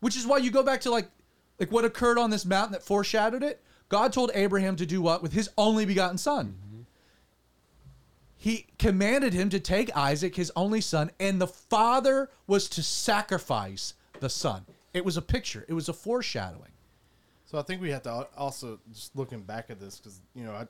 [0.00, 1.10] Which is why you go back to like
[1.58, 3.62] like what occurred on this mountain that foreshadowed it.
[3.88, 6.56] God told Abraham to do what with his only begotten son.
[6.58, 6.82] Mm-hmm.
[8.36, 13.94] He commanded him to take Isaac, his only son, and the father was to sacrifice
[14.20, 14.64] the son.
[14.94, 15.64] It was a picture.
[15.68, 16.70] It was a foreshadowing.
[17.46, 20.52] So I think we have to also just looking back at this because you know
[20.52, 20.66] I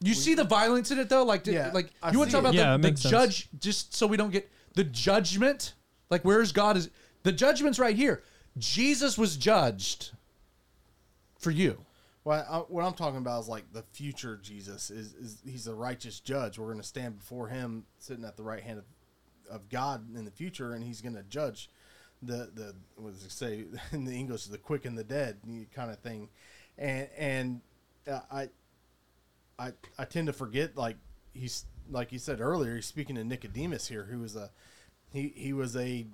[0.00, 2.36] you we, see the violence in it though, like yeah, like I you want to
[2.36, 5.74] talk about yeah, the, the judge, just so we don't get the judgment.
[6.10, 6.76] Like where's God?
[6.76, 6.90] Is
[7.22, 8.22] the judgment's right here?
[8.58, 10.10] Jesus was judged
[11.38, 11.78] for you.
[12.26, 15.74] Well, I, what I'm talking about is like the future Jesus is, is he's a
[15.76, 16.58] righteous judge.
[16.58, 18.84] We're going to stand before him, sitting at the right hand of,
[19.48, 21.70] of God in the future, and he's going to judge
[22.20, 25.36] the the what does it say in the English the quick and the dead
[25.72, 26.28] kind of thing,
[26.76, 27.60] and and
[28.10, 28.48] uh, I
[29.56, 30.96] I I tend to forget like
[31.32, 32.74] he's like you said earlier.
[32.74, 34.50] He's speaking to Nicodemus here, who was a
[35.12, 36.08] he he was a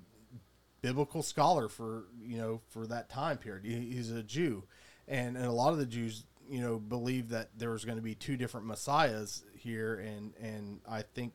[0.82, 3.64] biblical scholar for you know for that time period.
[3.64, 4.64] He, he's a Jew,
[5.09, 8.03] and and a lot of the Jews you know believed that there was going to
[8.03, 11.32] be two different messiahs here, and and I think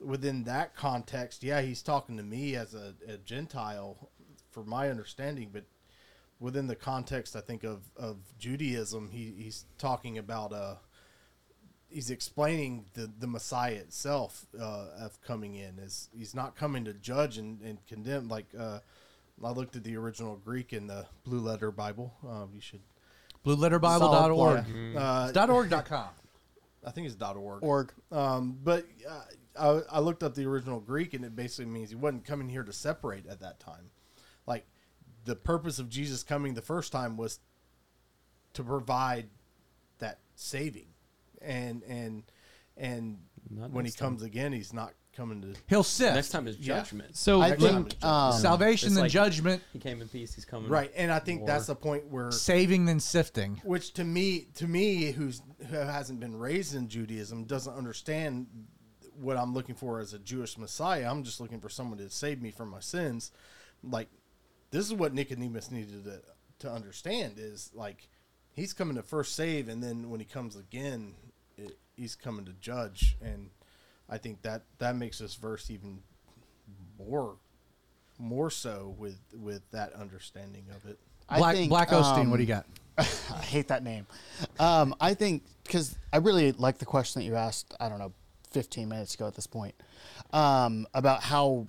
[0.00, 4.10] within that context, yeah, he's talking to me as a, a Gentile,
[4.50, 5.64] for my understanding, but
[6.38, 10.76] within the context, I think of of Judaism, he, he's talking about uh
[11.90, 15.78] he's explaining the the Messiah itself uh, of coming in.
[15.78, 18.28] Is he's not coming to judge and, and condemn.
[18.28, 18.80] Like uh,
[19.42, 22.12] I looked at the original Greek in the Blue Letter Bible.
[22.28, 22.80] Um, you should
[23.44, 24.66] blueletterbible.org.
[24.66, 24.96] Mm.
[24.96, 26.08] Uh, dot .org.com.
[26.86, 27.62] I think it's dot .org.
[27.62, 27.92] Org.
[28.10, 29.20] Um, but uh,
[29.58, 32.62] I, I looked up the original Greek and it basically means he wasn't coming here
[32.62, 33.90] to separate at that time.
[34.46, 34.66] Like
[35.24, 37.40] the purpose of Jesus coming the first time was
[38.54, 39.28] to provide
[39.98, 40.88] that saving
[41.42, 42.24] and and
[42.76, 43.18] and
[43.50, 44.26] not when he comes time.
[44.26, 45.54] again, he's not coming to.
[45.68, 46.14] He'll sit.
[46.14, 47.10] Next time is judgment.
[47.10, 47.16] Yeah.
[47.16, 49.62] So I think um, salvation then like judgment.
[49.72, 50.34] He came in peace.
[50.34, 50.70] He's coming.
[50.70, 53.60] Right, and I think that's the point where saving then sifting.
[53.64, 58.46] Which to me, to me, who's who hasn't been raised in Judaism, doesn't understand
[59.14, 61.10] what I'm looking for as a Jewish Messiah.
[61.10, 63.32] I'm just looking for someone to save me from my sins.
[63.82, 64.08] Like
[64.70, 66.22] this is what Nicodemus needed to
[66.60, 68.08] to understand is like
[68.52, 71.14] he's coming to first save, and then when he comes again,
[71.56, 73.16] it, he's coming to judge.
[73.22, 73.50] And
[74.10, 76.02] I think that that makes this verse even
[76.98, 77.36] more
[78.18, 80.98] more so with with that understanding of it.
[81.28, 82.64] Black, I think, Black Osteen, what do you um,
[82.98, 83.08] got?
[83.36, 84.06] I hate that name.
[84.58, 87.74] Um, I think because I really like the question that you asked.
[87.80, 88.12] I don't know,
[88.50, 89.74] 15 minutes ago at this point,
[90.32, 91.68] um, about how,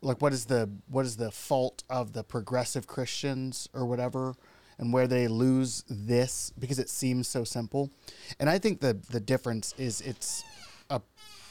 [0.00, 4.34] like, what is the what is the fault of the progressive Christians or whatever,
[4.78, 7.90] and where they lose this because it seems so simple,
[8.38, 10.63] and I think the the difference is it's a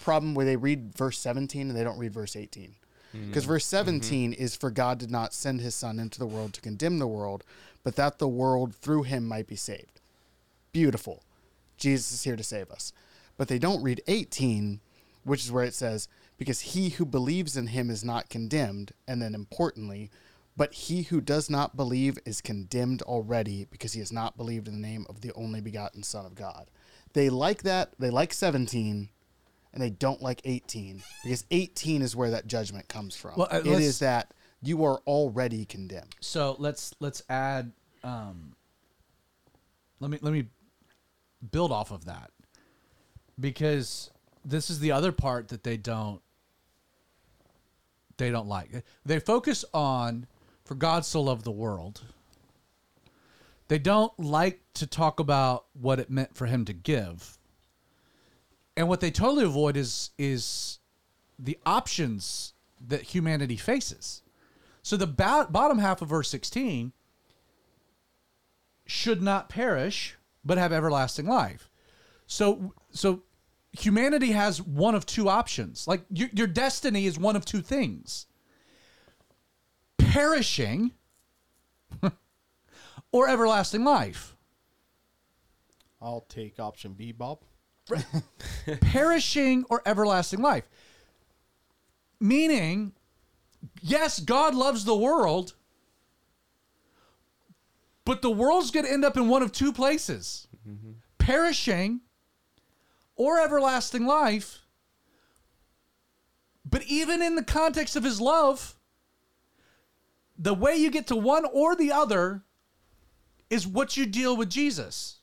[0.03, 2.75] problem where they read verse 17 and they don't read verse 18.
[3.27, 3.87] Because verse mm-hmm.
[3.87, 7.07] 17 is for God did not send his son into the world to condemn the
[7.07, 7.43] world,
[7.83, 10.01] but that the world through him might be saved.
[10.71, 11.21] Beautiful.
[11.77, 12.91] Jesus is here to save us.
[13.37, 14.79] But they don't read 18,
[15.23, 18.93] which is where it says, because he who believes in him is not condemned.
[19.07, 20.09] And then importantly,
[20.57, 24.73] but he who does not believe is condemned already because he has not believed in
[24.73, 26.67] the name of the only begotten Son of God.
[27.13, 27.93] They like that.
[27.99, 29.09] They like 17
[29.73, 33.33] and they don't like 18 because 18 is where that judgment comes from.
[33.37, 36.15] Well, uh, it that you are already condemned.
[36.21, 37.71] So let's let's add.
[38.03, 38.53] Um,
[39.99, 40.45] let me let me
[41.51, 42.31] build off of that
[43.39, 44.11] because
[44.45, 46.21] this is the other part that they don't
[48.17, 48.83] they don't like.
[49.05, 50.27] They focus on
[50.63, 52.01] for God so loved the world.
[53.69, 57.37] They don't like to talk about what it meant for him to give.
[58.75, 60.79] And what they totally avoid is is
[61.37, 62.53] the options
[62.87, 64.21] that humanity faces.
[64.81, 66.91] So the bo- bottom half of verse 16
[68.85, 71.69] should not perish but have everlasting life.
[72.27, 73.23] So so
[73.71, 75.87] humanity has one of two options.
[75.87, 78.27] Like your, your destiny is one of two things.
[79.97, 80.91] Perishing
[83.11, 84.35] or everlasting life.
[86.01, 87.39] I'll take option B, Bob.
[88.81, 90.67] perishing or everlasting life.
[92.19, 92.93] Meaning,
[93.81, 95.53] yes, God loves the world,
[98.05, 100.47] but the world's going to end up in one of two places
[101.17, 102.01] perishing
[103.15, 104.59] or everlasting life.
[106.69, 108.75] But even in the context of his love,
[110.37, 112.43] the way you get to one or the other
[113.49, 115.19] is what you deal with Jesus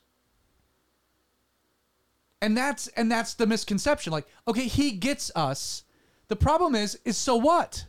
[2.42, 4.12] and that's and that's the misconception.
[4.12, 5.84] Like okay he gets us.
[6.28, 7.86] The problem is is so what?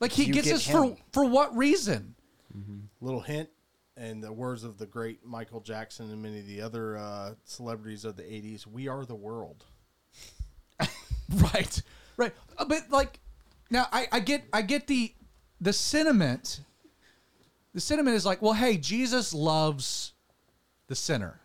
[0.00, 0.96] Like he You gets get us for him.
[1.12, 2.14] for what reason?
[3.00, 3.48] Little hint,
[3.96, 8.04] and the words of the great Michael Jackson and many of the other uh, celebrities
[8.04, 9.64] of the '80s: "We are the world."
[11.52, 11.82] right
[12.16, 12.32] right.
[12.58, 13.18] Uh, but like
[13.70, 15.12] now i i get i get the
[15.60, 16.60] the sentiment.
[17.72, 20.12] The sentiment is like well hey jesus loves
[20.86, 21.40] the sinner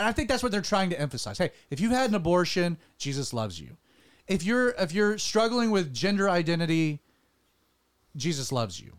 [0.00, 2.76] and i think that's what they're trying to emphasize hey if you've had an abortion
[2.98, 3.76] jesus loves you
[4.26, 7.00] if you're if you're struggling with gender identity
[8.16, 8.92] jesus loves you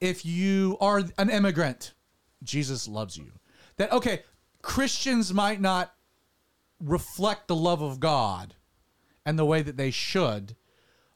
[0.00, 1.94] if you are an immigrant
[2.44, 3.32] jesus loves you
[3.76, 4.22] that okay
[4.62, 5.94] christians might not
[6.80, 8.54] reflect the love of god
[9.24, 10.56] and the way that they should.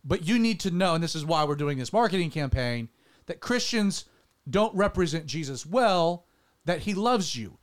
[0.05, 2.89] But you need to know, and this is why we're doing this marketing campaign,
[3.27, 4.05] that Christians
[4.49, 6.27] don't represent Jesus well,
[6.65, 7.59] that he loves you.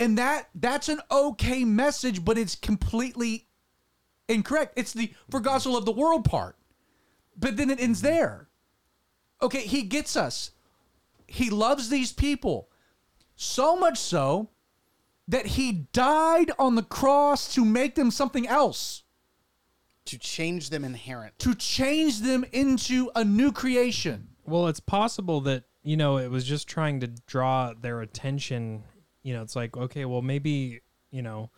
[0.00, 3.46] And that that's an okay message, but it's completely
[4.28, 4.74] incorrect.
[4.76, 6.56] It's the for God so loved the world part.
[7.36, 8.48] But then it ends there.
[9.42, 10.50] Okay, he gets us.
[11.26, 12.68] He loves these people.
[13.36, 14.50] So much so
[15.26, 19.02] that he died on the cross to make them something else
[20.06, 21.38] To change them inherent.
[21.40, 24.28] to change them into a new creation.
[24.44, 28.84] Well, it's possible that, you know, it was just trying to draw their attention.
[29.24, 31.50] You know, it's like, okay, well, maybe, you know,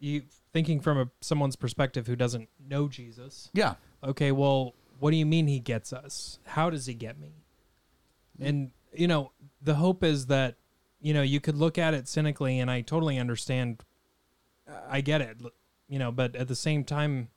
[0.00, 0.22] you
[0.52, 3.50] thinking from a, someone's perspective who doesn't know Jesus.
[3.52, 3.74] Yeah.
[4.02, 6.40] Okay, well, what do you mean he gets us?
[6.44, 7.44] How does he get me?
[8.40, 9.32] And, you know,
[9.62, 10.56] the hope is that,
[11.00, 13.84] you know, you could look at it cynically, and I totally understand.
[14.68, 15.38] Uh, I get it,
[15.88, 17.28] you know, but at the same time,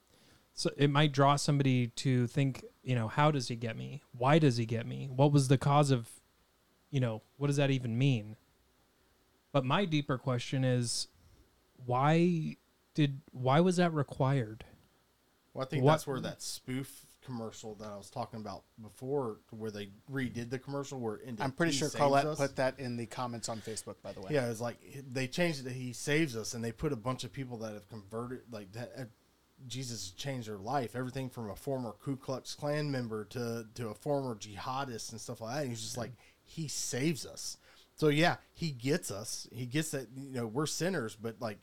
[0.54, 4.04] so it might draw somebody to think, you know, how does he get me?
[4.18, 5.10] Why does he get me?
[5.14, 6.10] What was the cause of,
[6.90, 8.36] you know, what does that even mean?
[9.52, 11.08] But my deeper question is,
[11.86, 12.58] why
[12.94, 14.66] did why was that required?
[15.54, 19.38] Well, I think What- that's where that spoof commercial that I was talking about before,
[19.52, 22.56] where they redid the commercial, where it ended, I'm pretty sure saves Colette us." put
[22.56, 24.32] that in the comments on Facebook, by the way.
[24.32, 25.72] Yeah, it's like they changed it.
[25.74, 28.92] He saves us, and they put a bunch of people that have converted, like that.
[28.98, 29.06] uh,
[29.68, 30.96] Jesus changed their life.
[30.96, 35.40] Everything from a former Ku Klux Klan member to to a former jihadist and stuff
[35.42, 35.62] like that.
[35.62, 37.58] And he's just like he saves us.
[38.02, 39.48] So yeah, he gets us.
[39.52, 40.08] He gets that.
[40.18, 41.60] You know, we're sinners, but like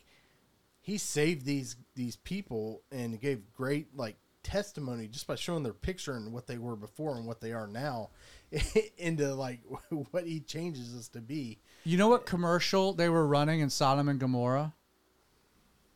[0.80, 4.14] he saved these these people and gave great like
[4.44, 7.66] testimony just by showing their picture and what they were before and what they are
[7.66, 8.10] now
[8.98, 9.62] into like
[10.12, 11.58] what he changes us to be.
[11.82, 14.74] You know what commercial they were running in Sodom and Gomorrah?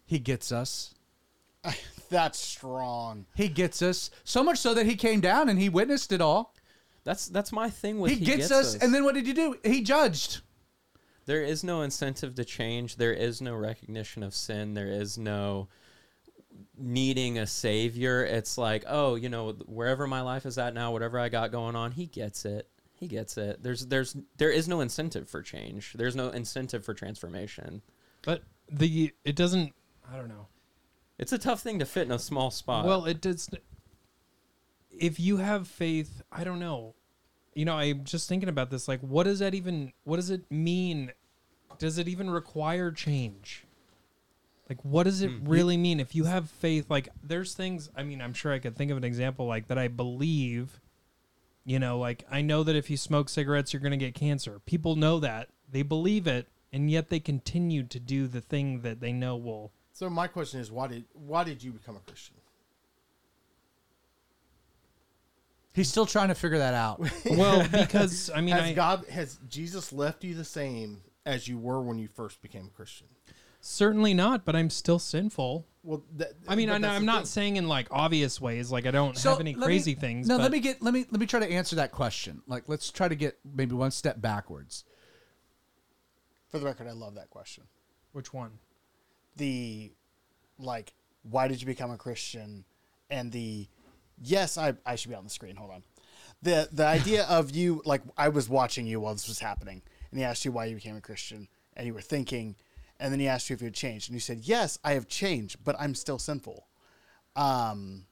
[0.05, 0.93] He gets us.
[2.11, 3.27] That's strong.
[3.37, 4.11] He gets us.
[4.25, 6.53] So much so that he came down and he witnessed it all.
[7.05, 9.57] That's that's my thing with He, gets, us, and then what did you do?
[9.65, 10.41] He judged.
[11.27, 12.97] there is no incentive to change.
[12.97, 14.75] There is no recognition of sin.
[14.75, 15.69] There is no
[16.77, 18.25] needing a savior.
[18.25, 21.77] It's like, oh, you know, wherever my life is at now, whatever I got going
[21.77, 22.69] on, he gets it.
[22.95, 23.63] He gets it.
[23.63, 25.95] There's there's there is no incentive for change.
[25.95, 27.83] There's no incentive for transformation.
[28.23, 29.73] But the it doesn't.
[30.13, 30.47] I don't know.
[31.19, 32.85] It's a tough thing to fit in a small spot.
[32.85, 33.49] Well, it does.
[34.99, 36.95] If you have faith, I don't know.
[37.55, 38.89] You know, I'm just thinking about this.
[38.89, 39.93] Like, what does that even?
[40.05, 41.13] What does it mean?
[41.79, 43.65] Does it even require change?
[44.69, 45.49] Like, what does it hmm.
[45.49, 46.01] really mean?
[46.01, 47.91] If you have faith, like, there's things.
[47.97, 49.79] I mean, I'm sure I could think of an example like that.
[49.79, 50.81] I believe.
[51.65, 54.61] You know, like I know that if you smoke cigarettes, you're going to get cancer.
[54.67, 55.49] People know that.
[55.71, 59.71] They believe it, and yet they continue to do the thing that they know will.
[59.93, 62.37] So my question is, why did why did you become a Christian?
[65.75, 67.01] He's still trying to figure that out.
[67.25, 71.59] Well, because I mean, has I, God has Jesus left you the same as you
[71.59, 73.07] were when you first became a Christian?
[73.61, 75.67] Certainly not, but I'm still sinful.
[75.85, 77.27] Well, that, I mean, I, I'm the not thing.
[77.27, 80.27] saying in like obvious ways, like I don't have any let me- crazy things.
[80.27, 82.43] No, but let me get let me let me try to answer that question.
[82.47, 84.85] Like, let's try to get maybe one step backwards.
[86.51, 87.65] For the record, I love that question.
[88.13, 88.59] Which one?
[89.37, 89.93] The
[90.59, 90.93] like,
[91.23, 92.65] why did you become a Christian?
[93.11, 93.69] And the
[94.21, 95.57] yes, I I should be on the screen.
[95.57, 95.83] Hold on.
[96.43, 100.19] The the idea of you like I was watching you while this was happening, and
[100.19, 102.57] he asked you why you became a Christian, and you were thinking,
[102.99, 105.09] and then he asked you if you had changed, and you said, "Yes, I have
[105.09, 106.67] changed, but I'm still sinful."
[107.37, 108.05] Um,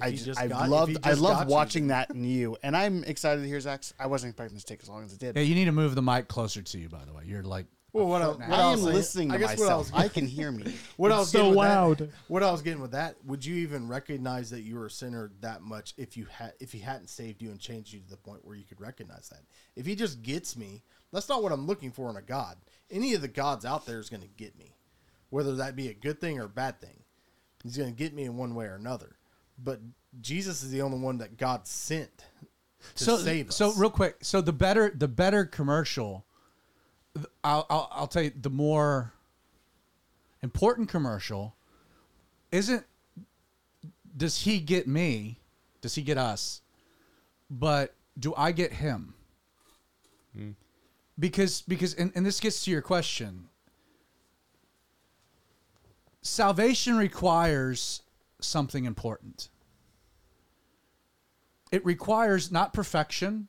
[0.00, 2.24] I he just, just I got- loved I just got loved you, watching that in
[2.24, 3.94] you, and I'm excited to hear Zach's.
[3.98, 5.36] I wasn't expecting this to take as long as it did.
[5.36, 6.88] Yeah, you need to move the mic closer to you.
[6.88, 9.34] By the way, you're like Well, what I, what I I am saying- listening I
[9.34, 9.92] to guess what I myself.
[9.92, 10.74] was I can hear me.
[10.96, 11.98] What I was so loud.
[11.98, 14.90] That, what I was getting with that, would you even recognize that you were a
[14.90, 18.10] sinner that much if you had if he hadn't saved you and changed you to
[18.10, 19.40] the point where you could recognize that?
[19.76, 20.82] If he just gets me,
[21.12, 22.56] that's not what I'm looking for in a god.
[22.90, 24.76] Any of the gods out there is going to get me,
[25.30, 27.02] whether that be a good thing or a bad thing.
[27.62, 29.16] He's going to get me in one way or another.
[29.56, 29.80] But
[30.20, 32.10] Jesus is the only one that God sent
[32.96, 33.56] to so save us.
[33.56, 34.16] so real quick.
[34.22, 36.24] So the better the better commercial, th-
[37.42, 39.12] I'll, I'll I'll tell you the more
[40.42, 41.54] important commercial
[42.50, 42.84] isn't
[44.16, 45.40] does he get me?
[45.80, 46.60] Does he get us?
[47.50, 49.14] But do I get him?
[50.36, 50.50] Hmm.
[51.18, 53.48] Because because and, and this gets to your question.
[56.22, 58.02] Salvation requires
[58.40, 59.48] something important.
[61.70, 63.48] It requires not perfection.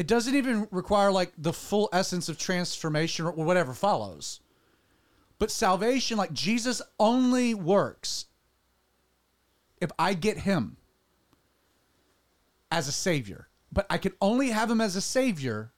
[0.00, 4.40] It doesn't even require like the full essence of transformation or whatever follows.
[5.38, 8.24] But salvation, like Jesus, only works
[9.78, 10.78] if I get him
[12.70, 13.48] as a savior.
[13.70, 15.74] But I can only have him as a savior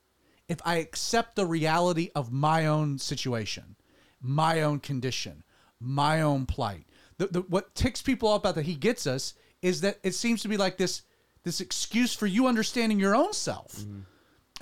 [0.48, 3.74] if I accept the reality of my own situation,
[4.20, 5.42] my own condition,
[5.80, 6.86] my own plight.
[7.18, 10.42] The, the, what ticks people off about that he gets us is that it seems
[10.42, 11.02] to be like this
[11.42, 14.02] this excuse for you understanding your own self mm-hmm.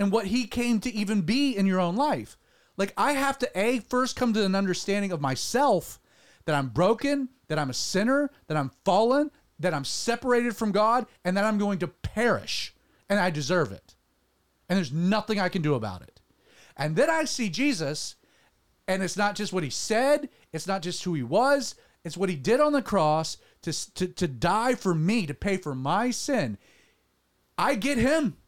[0.01, 2.39] And what he came to even be in your own life.
[2.79, 6.01] Like I have to a first come to an understanding of myself
[6.47, 11.05] that I'm broken, that I'm a sinner, that I'm fallen, that I'm separated from God,
[11.23, 12.75] and that I'm going to perish,
[13.11, 13.95] and I deserve it.
[14.71, 16.23] And there's nothing I can do about it.
[16.79, 18.17] And then I see Jesus,
[18.89, 21.75] and it's not just what he said, it's not just who he was,
[22.05, 25.59] it's what he did on the cross to, to, to die for me, to pay
[25.59, 26.57] for my sin.
[27.59, 28.39] I get him.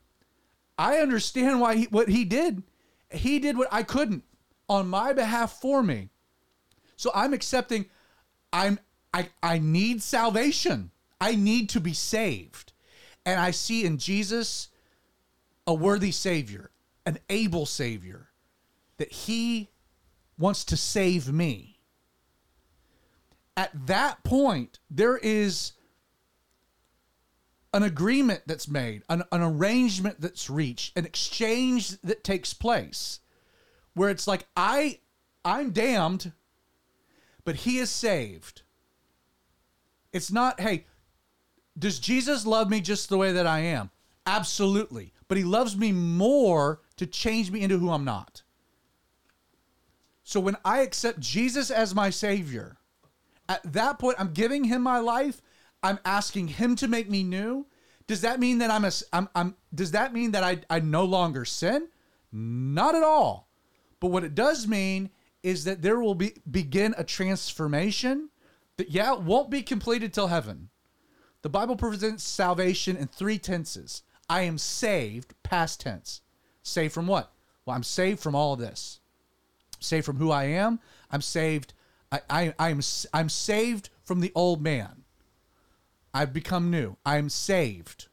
[0.79, 2.63] I understand why he, what he did.
[3.11, 4.25] He did what I couldn't
[4.69, 6.09] on my behalf for me.
[6.97, 7.87] So I'm accepting
[8.53, 8.79] I'm
[9.13, 10.91] I I need salvation.
[11.21, 12.73] I need to be saved.
[13.25, 14.69] And I see in Jesus
[15.67, 16.71] a worthy savior,
[17.07, 18.29] an able savior
[18.97, 19.69] that he
[20.39, 21.79] wants to save me.
[23.57, 25.73] At that point, there is
[27.73, 33.21] an agreement that's made, an, an arrangement that's reached, an exchange that takes place
[33.95, 34.99] where it's like I
[35.45, 36.33] I'm damned,
[37.45, 38.63] but he is saved.
[40.13, 40.87] It's not, hey,
[41.79, 43.91] does Jesus love me just the way that I am?
[44.27, 45.13] Absolutely.
[45.27, 48.43] But he loves me more to change me into who I'm not.
[50.23, 52.77] So when I accept Jesus as my Savior,
[53.49, 55.43] at that point, I'm giving Him my life.
[55.83, 57.67] I'm asking Him to make me new.
[58.07, 58.93] Does that mean that I'm a?
[59.13, 59.29] I'm.
[59.35, 61.89] I'm does that mean that I I no longer sin?
[62.31, 63.49] Not at all.
[64.01, 65.11] But what it does mean
[65.43, 68.31] is that there will be begin a transformation
[68.77, 70.71] that yeah won't be completed till heaven.
[71.43, 74.03] The Bible presents salvation in three tenses.
[74.29, 76.23] I am saved, past tense.
[76.63, 77.33] Saved from what?
[77.67, 79.01] Well, I'm saved from all of this.
[79.81, 80.81] saved from who I am.
[81.11, 81.75] I'm saved.
[82.11, 82.81] I, I, I'm,
[83.13, 85.02] I'm saved from the old man.
[86.15, 86.97] I've become new.
[87.07, 88.09] I'm saved,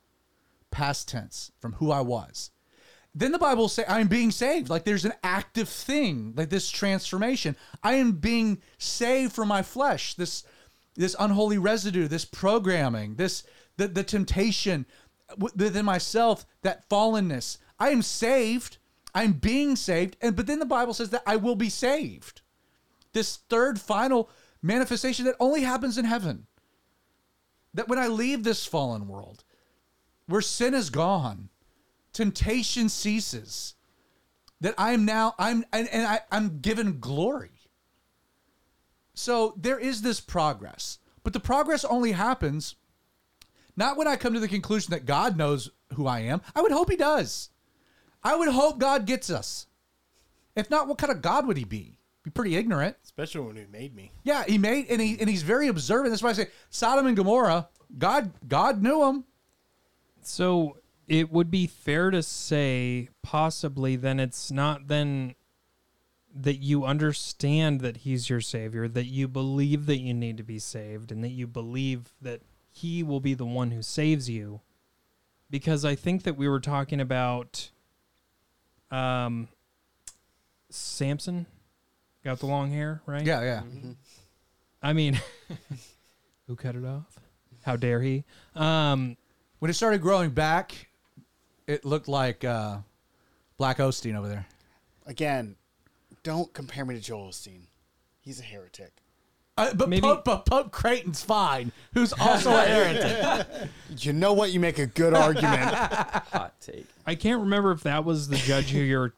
[0.72, 2.52] past tense, from who I was.
[3.14, 4.70] Then the Bible say I'm being saved.
[4.70, 7.56] Like there's an active thing, like this transformation.
[7.84, 10.14] I am being saved from my flesh.
[10.14, 10.44] This
[10.96, 13.44] this unholy residue, this programming, this
[13.78, 14.86] the, the temptation
[15.38, 17.58] within myself, that fallenness.
[17.80, 18.78] I am saved.
[19.16, 20.18] I'm being saved.
[20.22, 22.42] And but then the Bible says that I will be saved.
[23.14, 24.30] This third final
[24.62, 26.46] manifestation that only happens in heaven.
[27.74, 29.44] That when I leave this fallen world,
[30.28, 31.50] where sin is gone,
[32.14, 33.76] temptation ceases,
[34.62, 37.52] that I am now I'm and, and I, I'm given glory.
[39.14, 42.76] So there is this progress, but the progress only happens
[43.76, 46.42] not when I come to the conclusion that God knows who I am.
[46.54, 47.50] I would hope He does.
[48.22, 49.68] I would hope God gets us.
[50.56, 51.99] If not, what kind of God would He be?
[52.30, 52.96] Be pretty ignorant.
[53.04, 54.12] Especially when He made me.
[54.24, 56.12] Yeah, He made and he and He's very observant.
[56.12, 57.70] That's why I say Sodom and Gomorrah.
[57.98, 59.26] God, God knew them.
[60.22, 60.78] So
[61.08, 65.34] it would be fair to say, possibly, then it's not then
[66.36, 70.60] that you understand that he's your savior, that you believe that you need to be
[70.60, 74.62] saved, and that you believe that he will be the one who saves you.
[75.50, 77.72] Because I think that we were talking about
[78.92, 79.48] um
[80.70, 81.48] Samson
[82.24, 83.26] got the long hair, right?
[83.26, 83.62] Yeah, yeah.
[84.82, 85.20] I mean
[86.48, 87.20] who cut it off?
[87.66, 88.24] How dare he?
[88.56, 89.18] Um
[89.60, 90.88] When it started growing back,
[91.68, 92.78] it looked like uh,
[93.58, 94.48] Black Osteen over there.
[95.06, 95.56] Again,
[96.24, 97.64] don't compare me to Joel Osteen.
[98.22, 98.92] He's a heretic.
[99.58, 103.70] Uh, but Maybe- Pope, but Pope Creighton's fine, who's also a heretic.
[103.98, 104.52] You know what?
[104.52, 105.74] You make a good argument.
[105.74, 106.86] Hot take.
[107.06, 109.14] I can't remember if that was the judge who you're,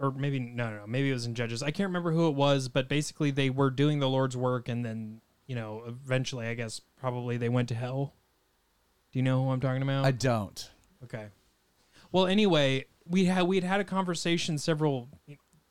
[0.00, 1.62] or maybe no, no, no, maybe it was in Judges.
[1.62, 4.84] I can't remember who it was, but basically they were doing the Lord's work, and
[4.84, 8.14] then you know, eventually, I guess probably they went to hell.
[9.12, 10.04] Do you know who I'm talking about?
[10.04, 10.70] I don't.
[11.04, 11.26] okay.
[12.12, 15.08] Well, anyway, we had we'd had a conversation several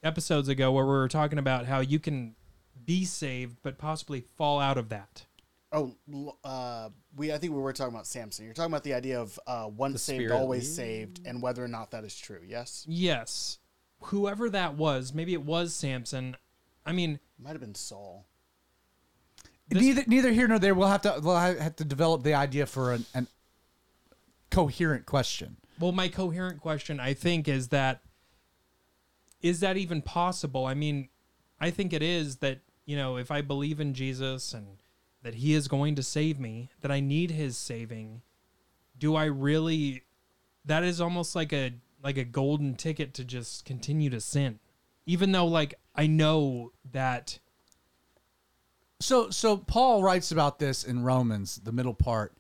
[0.04, 2.36] episodes ago where we were talking about how you can
[2.86, 5.26] be saved, but possibly fall out of that.
[5.72, 5.96] Oh,
[6.44, 7.32] uh, we.
[7.32, 8.46] I think we were talking about Samson.
[8.46, 11.64] You're talking about the idea of uh, once The saved, spirit always saved, and whether
[11.64, 12.42] or not that is true.
[12.46, 13.60] Yes, Yes,
[14.04, 16.36] whoever that was, maybe it was Samson.
[16.86, 18.26] I mean, might have been Saul.
[19.68, 20.74] This- neither neither here nor there.
[20.74, 23.28] We'll have to we'll have to develop the idea for an, an
[24.50, 25.58] coherent question.
[25.80, 28.02] Well, my coherent question, I think, is that
[29.42, 30.66] is that even possible?
[30.66, 31.10] I mean,
[31.62, 34.78] I think it is that, you know, if I believe in Jesus and
[35.24, 38.22] that he is going to save me, that I need his saving,
[38.98, 40.04] do I really
[40.66, 41.74] that is almost like a
[42.04, 44.60] like a golden ticket to just continue to sin.
[45.06, 47.40] Even though like I know that
[49.00, 52.34] So so Paul writes about this in Romans, the middle part.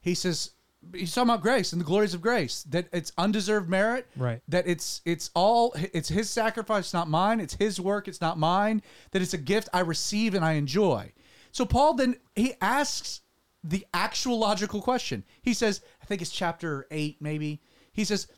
[0.00, 0.52] He says
[0.94, 4.40] he's talking about grace and the glories of grace that it's undeserved merit Right.
[4.46, 8.82] that it's it's all it's his sacrifice not mine it's his work it's not mine
[9.10, 11.10] that it's a gift i receive and i enjoy
[11.50, 13.22] so paul then he asks
[13.64, 17.60] the actual logical question he says i think it's chapter 8 maybe
[17.92, 18.28] he says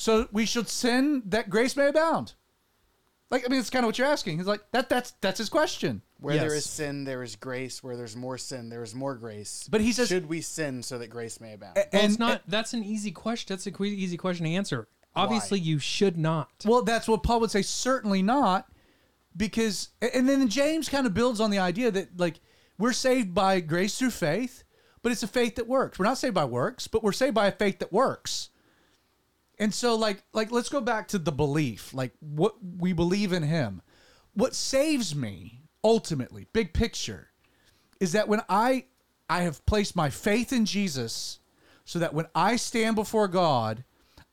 [0.00, 2.32] so we should sin that grace may abound
[3.30, 5.48] like i mean it's kind of what you're asking he's like that that's that's his
[5.48, 6.64] question Where there Yes.
[6.66, 7.82] is sin, there is grace.
[7.82, 9.66] Where there's more sin, there is more grace.
[9.70, 12.42] But he says- "Should we sin so that grace may abound?" well, and it's not
[12.46, 13.46] that's an easy question.
[13.56, 14.86] That's a que- easy question to answer.
[15.16, 16.50] Obviously, you should not.
[16.66, 17.62] Well, that's what Paul would say.
[17.62, 18.68] Certainly not,
[19.34, 22.40] because and then James kind of builds on the idea that like
[22.78, 24.62] we're saved by grace through faith,
[25.02, 25.98] but it's a faith that works.
[25.98, 28.49] We're not saved by works, but we're saved by a faith that works.
[29.60, 33.42] And so, like, like let's go back to the belief, like what we believe in
[33.42, 33.82] Him.
[34.32, 37.28] What saves me ultimately, big picture,
[38.00, 38.86] is that when I
[39.28, 41.40] I have placed my faith in Jesus,
[41.84, 43.84] so that when I stand before God,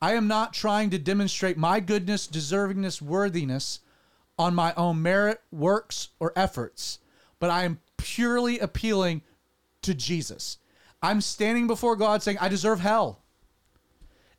[0.02, 3.82] I am not trying to demonstrate my goodness, deservingness, worthiness
[4.40, 7.00] on my own merit, works, or efforts,
[7.40, 9.24] but I am purely appealing
[9.82, 10.58] to Jesus.
[11.02, 13.24] I'm standing before God saying, I deserve hell,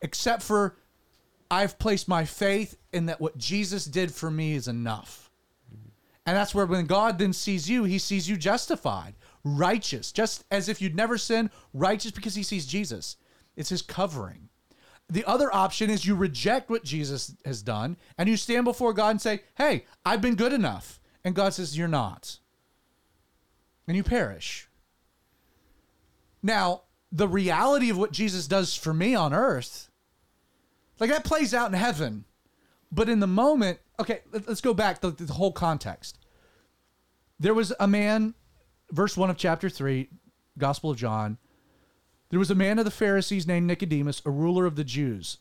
[0.03, 0.76] except for
[1.51, 5.30] I've placed my faith in that what Jesus did for me is enough.
[6.26, 10.68] And that's where when God then sees you, he sees you justified, righteous, just as
[10.68, 13.16] if you'd never sinned, righteous because he sees Jesus.
[13.57, 14.51] It's his covering.
[15.09, 19.09] The other option is you reject what Jesus has done and you stand before God
[19.11, 21.01] and say, Hey, I've been good enough.
[21.24, 22.38] And God says, You're not.
[23.86, 24.68] And you perish.
[26.42, 29.88] Now, the reality of what Jesus does for me on earth,
[31.01, 32.24] like that plays out in heaven.
[32.90, 36.18] But in the moment, okay, let- let's go back to the whole context.
[37.38, 38.34] There was a man,
[38.90, 40.09] verse 1 of chapter 3,
[40.57, 41.38] Gospel of John.
[42.30, 45.38] There was a man of the Pharisees named Nicodemus, a ruler of the Jews.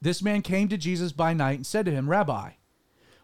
[0.00, 2.52] This man came to Jesus by night and said to him, Rabbi,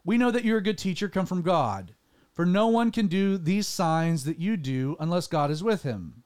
[0.05, 1.95] we know that you're a good teacher come from God,
[2.33, 6.25] for no one can do these signs that you do unless God is with him.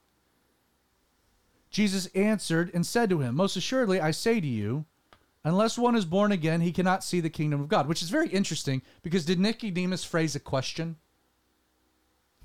[1.71, 4.87] Jesus answered and said to him, Most assuredly, I say to you,
[5.47, 7.87] unless one is born again, he cannot see the kingdom of God.
[7.87, 10.97] Which is very interesting because did Nicodemus phrase a question?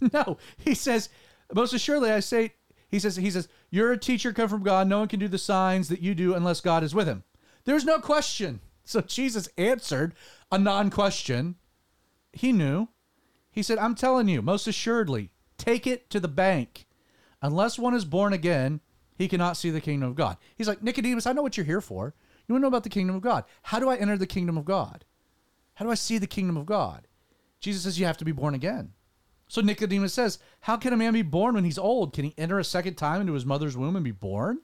[0.13, 1.09] No, he says,
[1.53, 2.55] Most assuredly, I say,
[2.87, 4.87] he says, he says, You're a teacher come from God.
[4.87, 7.23] No one can do the signs that you do unless God is with him.
[7.65, 8.61] There's no question.
[8.83, 10.15] So Jesus answered
[10.51, 11.55] a non question.
[12.33, 12.87] He knew.
[13.51, 16.87] He said, I'm telling you, most assuredly, take it to the bank.
[17.41, 18.79] Unless one is born again,
[19.17, 20.37] he cannot see the kingdom of God.
[20.55, 22.15] He's like, Nicodemus, I know what you're here for.
[22.51, 23.45] You want to know about the kingdom of God.
[23.61, 25.05] How do I enter the kingdom of God?
[25.75, 27.07] How do I see the kingdom of God?
[27.61, 28.91] Jesus says, You have to be born again.
[29.47, 32.11] So Nicodemus says, How can a man be born when he's old?
[32.11, 34.59] Can he enter a second time into his mother's womb and be born?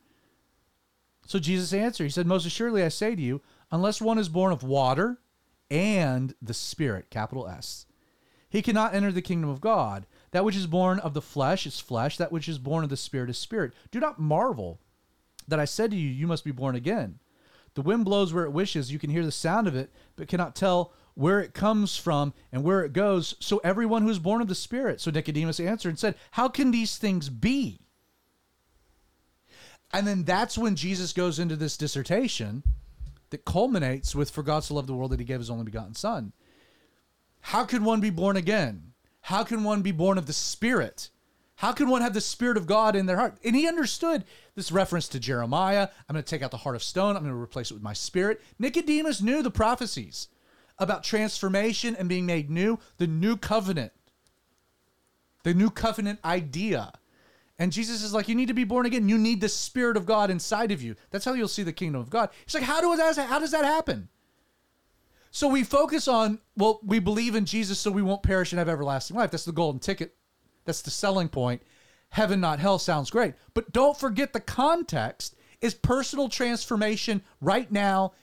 [1.26, 4.52] So Jesus answered, He said, Most assuredly I say to you, unless one is born
[4.52, 5.22] of water
[5.72, 7.86] and the Spirit, capital S,
[8.50, 10.08] he cannot enter the kingdom of God.
[10.32, 12.98] That which is born of the flesh is flesh, that which is born of the
[12.98, 13.72] Spirit is spirit.
[13.92, 14.82] Do not marvel
[15.48, 17.20] that I said to you, You must be born again.
[17.78, 18.92] The wind blows where it wishes.
[18.92, 22.64] You can hear the sound of it, but cannot tell where it comes from and
[22.64, 23.36] where it goes.
[23.40, 25.00] So everyone who is born of the Spirit.
[25.00, 27.82] So Nicodemus answered and said, How can these things be?
[29.94, 32.64] And then that's when Jesus goes into this dissertation
[33.30, 35.94] that culminates with, For God so loved the world that he gave his only begotten
[35.94, 36.34] Son.
[37.42, 38.94] How can one be born again?
[39.22, 41.12] How can one be born of the Spirit?
[41.58, 43.40] How can one have the Spirit of God in their heart?
[43.44, 45.90] And he understood this reference to Jeremiah.
[46.08, 47.16] I'm going to take out the heart of stone.
[47.16, 48.42] I'm going to replace it with my spirit.
[48.60, 50.28] Nicodemus knew the prophecies
[50.78, 53.92] about transformation and being made new, the new covenant,
[55.42, 56.94] the new covenant idea.
[57.58, 59.10] And Jesus is like, you need to be born again.
[59.10, 60.96] You need the Spirit of God inside of you.
[61.10, 62.30] That's how you'll see the kingdom of God.
[62.46, 64.10] He's like, how, do that, how does that happen?
[65.32, 68.70] So we focus on, well, we believe in Jesus so we won't perish and have
[68.70, 69.32] everlasting life.
[69.32, 70.17] That's the golden ticket.
[70.68, 71.64] That's the selling point.
[72.10, 73.34] Heaven, not hell sounds great.
[73.54, 78.14] But don't forget the context is personal transformation right now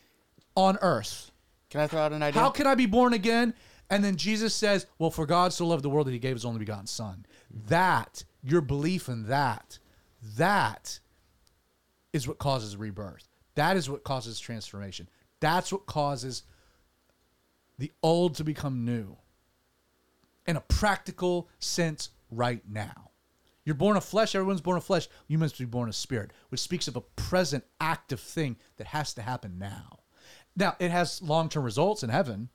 [0.55, 1.33] on earth.
[1.71, 2.41] Can I throw out an idea?
[2.41, 3.55] How can I be born again?
[3.91, 6.45] And then Jesus says, Well, for God so loved the world that he gave his
[6.45, 7.27] only begotten Son.
[7.69, 9.79] That, your belief in that,
[10.37, 11.01] that
[12.13, 13.29] is what causes rebirth.
[13.55, 15.09] That is what causes transformation.
[15.41, 16.45] That's what causes
[17.79, 19.17] the old to become new
[20.47, 23.11] in a practical sense right now.
[23.64, 25.09] You're born of flesh, everyone's born of flesh.
[25.26, 29.14] You must be born of spirit, which speaks of a present active thing that has
[29.14, 30.01] to happen now.
[30.57, 32.51] Now, it has long term results in heaven,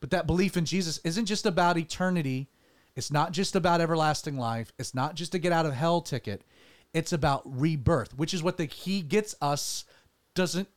[0.00, 2.48] but that belief in Jesus isn't just about eternity.
[2.96, 4.72] It's not just about everlasting life.
[4.78, 6.42] It's not just a get out of hell ticket.
[6.94, 9.84] It's about rebirth, which is what the He gets us
[10.34, 10.68] doesn't.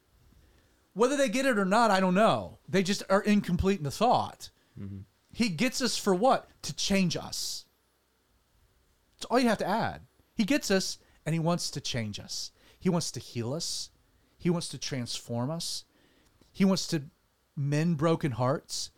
[0.94, 2.58] Whether they get it or not, I don't know.
[2.68, 4.50] They just are incomplete in the thought.
[4.80, 5.00] Mm-hmm.
[5.32, 6.50] He gets us for what?
[6.64, 7.66] To change us.
[9.20, 10.04] It's all you have to add.
[10.34, 12.52] He gets us and he wants to change us.
[12.80, 13.90] He wants to heal us.
[14.38, 15.84] He wants to transform us.
[16.54, 17.04] He wants to
[17.58, 18.92] mend broken hearts.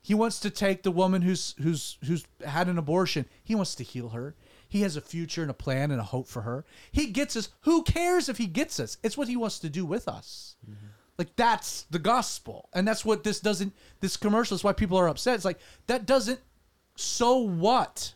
[0.00, 3.26] He wants to take the woman who's who's who's had an abortion.
[3.42, 4.36] He wants to heal her.
[4.68, 6.64] He has a future and a plan and a hope for her.
[6.92, 7.48] He gets us.
[7.62, 8.98] Who cares if he gets us?
[9.02, 10.54] It's what he wants to do with us.
[10.64, 10.86] Mm-hmm.
[11.18, 12.68] Like that's the gospel.
[12.72, 15.34] And that's what this doesn't this commercial is why people are upset.
[15.34, 15.58] It's like
[15.88, 16.40] that doesn't
[16.94, 18.14] so what?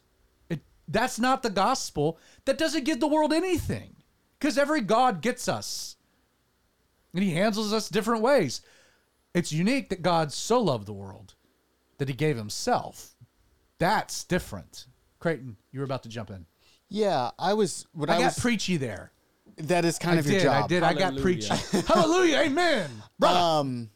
[0.88, 2.18] It that's not the gospel.
[2.44, 3.96] That doesn't give the world anything.
[4.40, 5.96] Cuz every god gets us.
[7.14, 8.60] And he handles us different ways.
[9.34, 11.34] It's unique that God so loved the world
[11.98, 13.14] that he gave himself.
[13.78, 14.86] That's different.
[15.18, 16.46] Creighton, you were about to jump in.
[16.88, 17.86] yeah, I was.
[17.92, 18.38] What I, I, got was.
[18.38, 19.12] preachy there.
[19.56, 20.32] that is kind I of did.
[20.34, 20.64] your job.
[20.64, 20.82] I did.
[20.82, 21.54] I got preachy.
[21.86, 22.38] Hallelujah.
[22.38, 22.90] Amen.
[23.18, 23.38] Brother.
[23.38, 23.90] Um,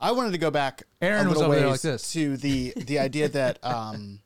[0.00, 0.82] I wanted to go back.
[1.00, 2.12] Aaron a was little over there like this.
[2.12, 4.20] to the the idea that um,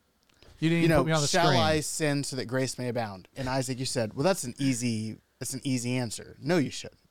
[0.61, 1.59] you didn't you know, put me on the shall screen.
[1.59, 3.27] I sin so that grace may abound?
[3.35, 6.37] And Isaac, you said, well, that's an easy that's an easy answer.
[6.39, 7.01] No, you shouldn't.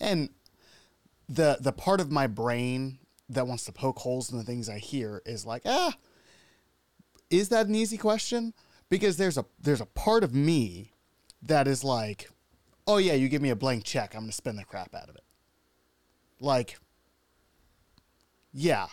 [0.00, 0.30] And
[1.28, 2.98] the the part of my brain
[3.28, 5.94] that wants to poke holes in the things I hear is like, ah,
[7.30, 8.54] is that an easy question?
[8.88, 10.92] Because there's a there's a part of me
[11.42, 12.30] that is like,
[12.86, 15.16] oh yeah, you give me a blank check, I'm gonna spend the crap out of
[15.16, 15.24] it.
[16.40, 16.78] Like,
[18.52, 18.86] yeah.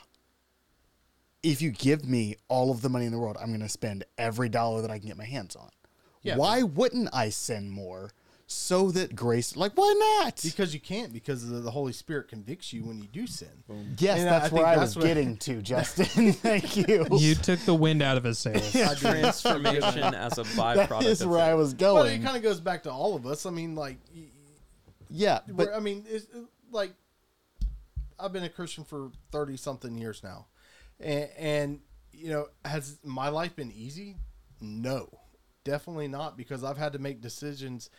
[1.44, 4.50] If you give me all of the money in the world, I'm gonna spend every
[4.50, 5.70] dollar that I can get my hands on.
[6.22, 8.12] Yeah, Why wouldn't I send more
[8.46, 10.40] so that grace like why not?
[10.44, 13.48] Because you can't, because the, the Holy Spirit convicts you when you do sin.
[13.98, 16.34] yes, And I- I that's think where I that's was what- getting to, Justin.
[16.34, 17.08] Thank you.
[17.12, 18.72] You took the wind out of his sails.
[19.00, 20.90] Transformation as a byproduct.
[21.00, 21.58] that is of where I sin.
[21.58, 22.24] was But it going.
[22.24, 23.46] kind of goes back to all of us.
[23.46, 24.24] I mean, like, y-
[25.10, 26.92] yeah, but but I mean, it's, it- like,
[28.20, 30.46] I've been a Christian for thirty something years now,
[31.04, 31.80] and, and
[32.12, 34.18] you know, has my life been easy?
[34.60, 35.10] No,
[35.64, 37.90] definitely not, because I've had to make decisions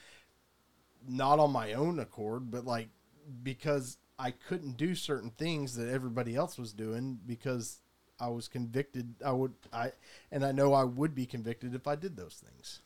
[1.09, 2.89] not on my own accord, but like
[3.43, 7.81] because I couldn't do certain things that everybody else was doing because
[8.21, 9.15] I was convicted.
[9.25, 9.93] I would I
[10.31, 12.81] and I know I would be convicted if I did those things.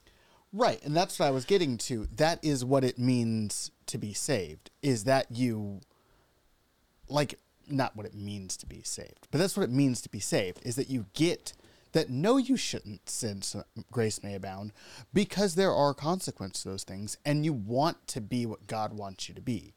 [0.53, 2.07] Right, and that's what I was getting to.
[2.17, 4.71] That is what it means to be saved.
[4.83, 5.81] Is that you
[7.09, 7.39] like
[7.69, 10.61] not what it means to be saved, but that's what it means to be saved
[10.63, 11.53] is that you get
[11.93, 14.73] that no you shouldn't sin so grace may abound
[15.15, 19.29] because there are consequences to those things and you want to be what God wants
[19.29, 19.73] you to be.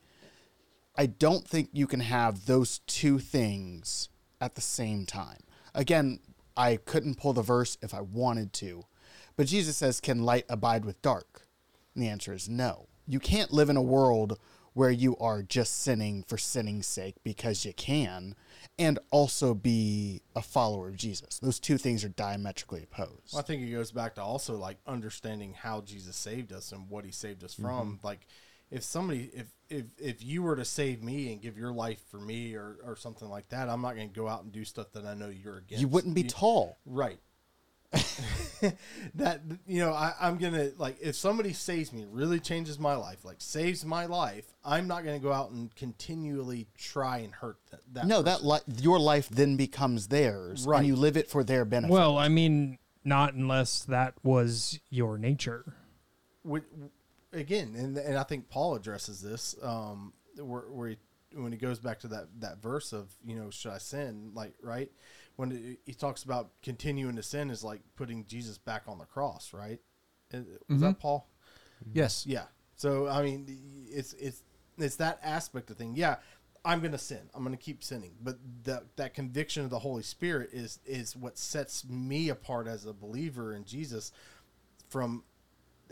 [0.97, 4.09] I don't think you can have those two things
[4.41, 5.39] at the same time.
[5.73, 6.19] Again,
[6.57, 8.83] I couldn't pull the verse if I wanted to,
[9.37, 11.47] but Jesus says, Can light abide with dark?
[11.95, 12.87] And the answer is no.
[13.07, 14.37] You can't live in a world
[14.73, 18.35] where you are just sinning for sinning's sake because you can,
[18.77, 21.39] and also be a follower of Jesus.
[21.39, 23.33] Those two things are diametrically opposed.
[23.33, 26.89] Well, I think it goes back to also like understanding how Jesus saved us and
[26.89, 27.93] what he saved us from.
[27.93, 28.07] Mm-hmm.
[28.07, 28.27] Like
[28.71, 32.19] if somebody if if if you were to save me and give your life for
[32.19, 34.91] me or or something like that, I'm not going to go out and do stuff
[34.93, 35.81] that I know you're against.
[35.81, 36.77] You wouldn't be tall.
[36.85, 37.19] right.
[39.15, 43.25] that you know I, i'm gonna like if somebody saves me really changes my life
[43.25, 47.79] like saves my life i'm not gonna go out and continually try and hurt that,
[47.93, 50.79] that no, that li- your life then becomes theirs, Right.
[50.79, 51.91] and you live it for their benefit.
[51.91, 55.73] Well, I mean, not unless that was your nature.
[56.43, 56.63] With,
[57.33, 60.97] again, and and I think Paul addresses this um, where, where he,
[61.33, 64.53] when he goes back to that that verse of you know should I sin like
[64.61, 64.91] right
[65.39, 69.53] when he talks about continuing to sin is like putting Jesus back on the cross
[69.53, 69.79] right?
[70.33, 71.29] Uh, was that Paul?
[71.93, 72.25] Yes.
[72.27, 72.43] yeah.
[72.75, 73.47] So I mean
[73.89, 74.43] it's it's
[74.77, 75.93] it's that aspect of thing.
[75.95, 76.17] Yeah
[76.65, 77.29] I'm gonna sin.
[77.33, 78.15] I'm gonna keep sinning.
[78.21, 82.85] But that that conviction of the Holy Spirit is is what sets me apart as
[82.85, 84.11] a believer in Jesus
[84.89, 85.23] from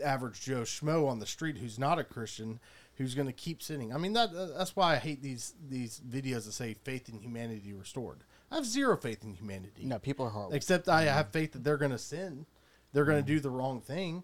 [0.04, 2.60] average Joe Schmo on the street who's not a Christian
[2.96, 3.94] who's going to keep sinning.
[3.94, 7.72] I mean that that's why I hate these these videos that say faith in humanity
[7.72, 8.24] restored.
[8.50, 9.84] I have zero faith in humanity.
[9.84, 10.54] no, people are horrible.
[10.54, 12.46] Except I have faith that they're going to sin.
[12.92, 13.34] They're going to mm.
[13.34, 14.22] do the wrong thing.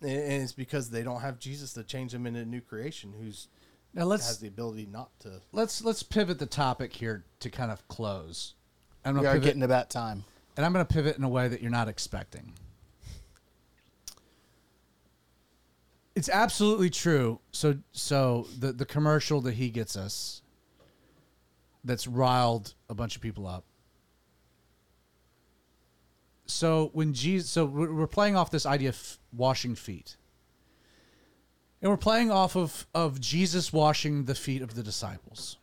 [0.00, 3.48] And it's because they don't have Jesus to change them into a new creation who's
[3.94, 5.40] Now let's has the ability not to.
[5.52, 8.54] let's let's pivot the topic here to kind of close.
[9.04, 10.24] I'm we are pivot, getting to that time.
[10.56, 12.52] and I'm going to pivot in a way that you're not expecting.
[16.14, 17.40] It's absolutely true.
[17.52, 20.42] So so the the commercial that he gets us
[21.86, 23.64] that's riled a bunch of people up.
[26.46, 30.16] So when Jesus so we're playing off this idea of washing feet.
[31.80, 35.56] And we're playing off of of Jesus washing the feet of the disciples.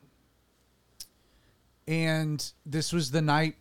[1.88, 3.56] And this was the night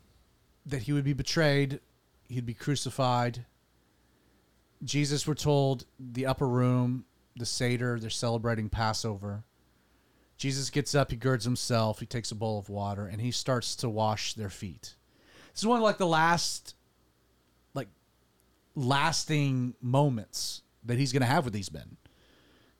[0.66, 1.80] that he would be betrayed,
[2.28, 3.44] he'd be crucified.
[4.84, 7.04] Jesus, we're told, the upper room,
[7.36, 9.44] the Seder, they're celebrating Passover.
[10.42, 13.76] Jesus gets up, he girds himself, he takes a bowl of water, and he starts
[13.76, 14.96] to wash their feet.
[15.52, 16.74] This is one of like the last,
[17.74, 17.86] like,
[18.74, 21.96] lasting moments that he's going to have with these men.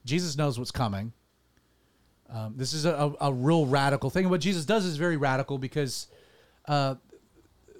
[0.03, 1.13] Jesus knows what's coming.
[2.29, 4.27] Um, this is a, a, a real radical thing.
[4.27, 6.07] What Jesus does is very radical because
[6.67, 6.95] uh,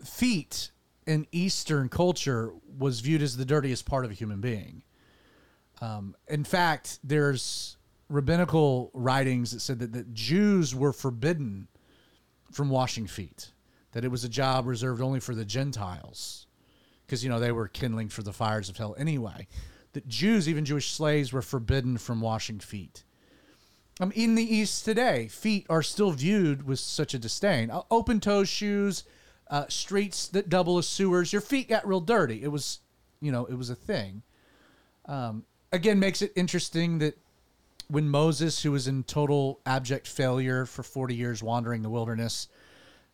[0.01, 0.71] feet
[1.05, 4.83] in Eastern culture was viewed as the dirtiest part of a human being.
[5.81, 7.75] Um, in fact, there's
[8.13, 11.67] rabbinical writings that said that, that Jews were forbidden
[12.51, 13.51] from washing feet,
[13.93, 16.45] that it was a job reserved only for the Gentiles,
[17.05, 19.47] because you know they were kindling for the fires of hell anyway.
[19.93, 23.03] That Jews, even Jewish slaves, were forbidden from washing feet.
[23.99, 27.71] Um, in the East today, feet are still viewed with such a disdain.
[27.71, 29.03] Uh, Open toe shoes,
[29.49, 31.33] uh, streets that double as sewers.
[31.33, 32.43] Your feet got real dirty.
[32.43, 32.79] It was,
[33.21, 34.23] you know, it was a thing.
[35.05, 37.17] Um, again, makes it interesting that
[37.87, 42.47] when Moses, who was in total abject failure for 40 years wandering the wilderness,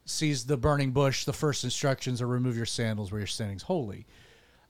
[0.06, 4.06] sees the burning bush, the first instructions are remove your sandals where your standing's holy.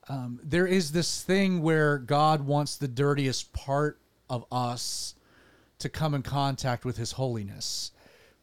[0.08, 5.14] Um, there is this thing where God wants the dirtiest part of us
[5.78, 7.92] to come in contact with his holiness.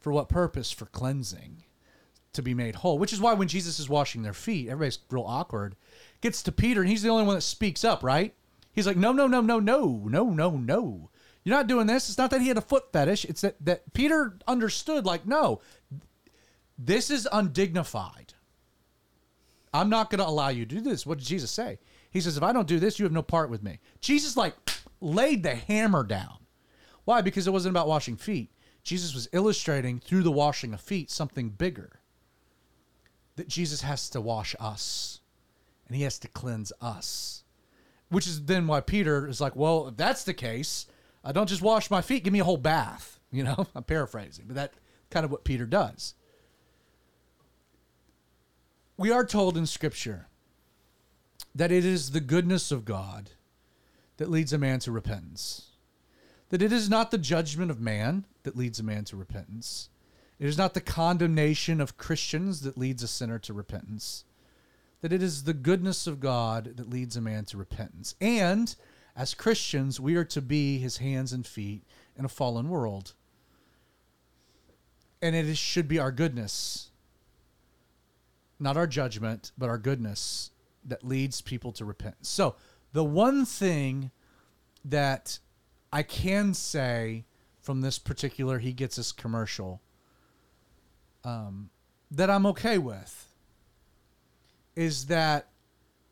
[0.00, 0.70] For what purpose?
[0.70, 1.64] For cleansing,
[2.32, 2.98] to be made whole.
[2.98, 5.76] Which is why when Jesus is washing their feet, everybody's real awkward.
[6.20, 8.34] Gets to Peter, and he's the only one that speaks up, right?
[8.72, 11.10] He's like, no, no, no, no, no, no, no, no.
[11.48, 12.10] You're not doing this.
[12.10, 13.24] It's not that he had a foot fetish.
[13.24, 15.62] It's that, that Peter understood, like, no,
[16.76, 18.34] this is undignified.
[19.72, 21.06] I'm not going to allow you to do this.
[21.06, 21.78] What did Jesus say?
[22.10, 23.78] He says, if I don't do this, you have no part with me.
[24.02, 24.56] Jesus, like,
[25.00, 26.36] laid the hammer down.
[27.06, 27.22] Why?
[27.22, 28.52] Because it wasn't about washing feet.
[28.82, 32.00] Jesus was illustrating through the washing of feet something bigger.
[33.36, 35.20] That Jesus has to wash us
[35.86, 37.42] and he has to cleanse us.
[38.10, 40.84] Which is then why Peter is like, well, if that's the case,
[41.28, 43.14] uh, don't just wash my feet, give me a whole bath.
[43.30, 44.72] You know, I'm paraphrasing, but that
[45.10, 46.14] kind of what Peter does.
[48.96, 50.28] We are told in Scripture
[51.54, 53.32] that it is the goodness of God
[54.16, 55.72] that leads a man to repentance.
[56.48, 59.90] That it is not the judgment of man that leads a man to repentance.
[60.38, 64.24] It is not the condemnation of Christians that leads a sinner to repentance.
[65.02, 68.14] That it is the goodness of God that leads a man to repentance.
[68.22, 68.74] And
[69.18, 71.82] as Christians, we are to be his hands and feet
[72.16, 73.14] in a fallen world.
[75.20, 76.92] And it should be our goodness,
[78.60, 80.52] not our judgment, but our goodness
[80.84, 82.28] that leads people to repentance.
[82.28, 82.54] So,
[82.92, 84.12] the one thing
[84.84, 85.40] that
[85.92, 87.24] I can say
[87.60, 89.82] from this particular He Gets Us commercial
[91.24, 91.70] um,
[92.12, 93.28] that I'm okay with
[94.76, 95.48] is that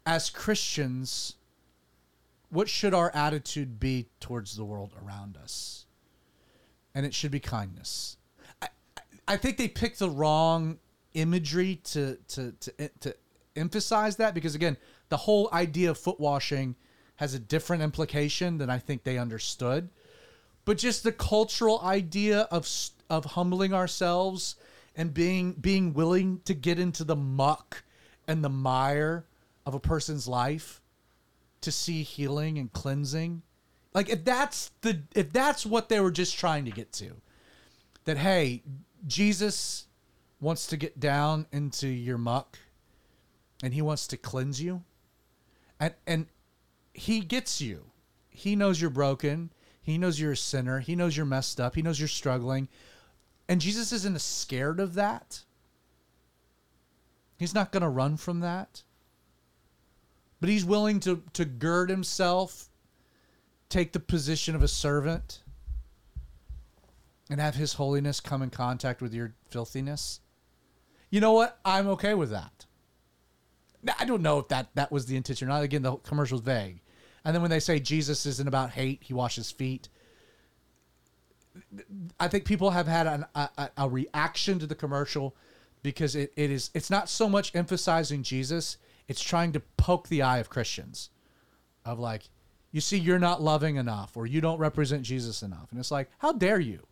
[0.04, 1.36] as Christians,
[2.51, 5.86] what should our attitude be towards the world around us?
[6.94, 8.16] And it should be kindness.
[8.62, 8.68] I,
[9.28, 10.78] I think they picked the wrong
[11.14, 13.16] imagery to, to, to, eh, to
[13.55, 14.76] emphasize that because, again,
[15.09, 16.76] the whole idea of foot washing
[17.16, 19.88] has a different implication than I think they understood.
[20.64, 22.68] But just the cultural idea of
[23.09, 24.57] of humbling ourselves
[24.97, 27.84] and being being willing to get into the muck
[28.26, 29.26] and the mire
[29.64, 30.82] of a person's life
[31.66, 33.42] to see healing and cleansing.
[33.92, 37.16] Like if that's the if that's what they were just trying to get to.
[38.04, 38.62] That hey,
[39.04, 39.88] Jesus
[40.40, 42.60] wants to get down into your muck
[43.64, 44.84] and he wants to cleanse you.
[45.80, 46.26] And and
[46.94, 47.86] he gets you.
[48.28, 49.50] He knows you're broken.
[49.82, 50.78] He knows you're a sinner.
[50.78, 51.74] He knows you're messed up.
[51.74, 52.68] He knows you're struggling.
[53.48, 55.42] And Jesus isn't scared of that.
[57.38, 58.82] He's not going to run from that.
[60.41, 62.68] But he's willing to, to gird himself,
[63.68, 65.43] take the position of a servant,
[67.30, 70.20] and have his holiness come in contact with your filthiness.
[71.11, 71.59] You know what?
[71.64, 72.66] I'm okay with that.
[73.99, 75.62] I don't know if that, that was the intention or not.
[75.62, 76.80] Again, the commercial's vague.
[77.24, 79.89] And then when they say Jesus isn't about hate, he washes feet.
[82.20, 85.35] I think people have had an, a, a reaction to the commercial
[85.82, 88.77] because it, it is it's not so much emphasizing Jesus,
[89.09, 91.11] it's trying to poke the eye of Christians.
[91.85, 92.23] Of like,
[92.73, 95.70] you see, you're not loving enough, or you don't represent Jesus enough.
[95.70, 96.87] And it's like, how dare you?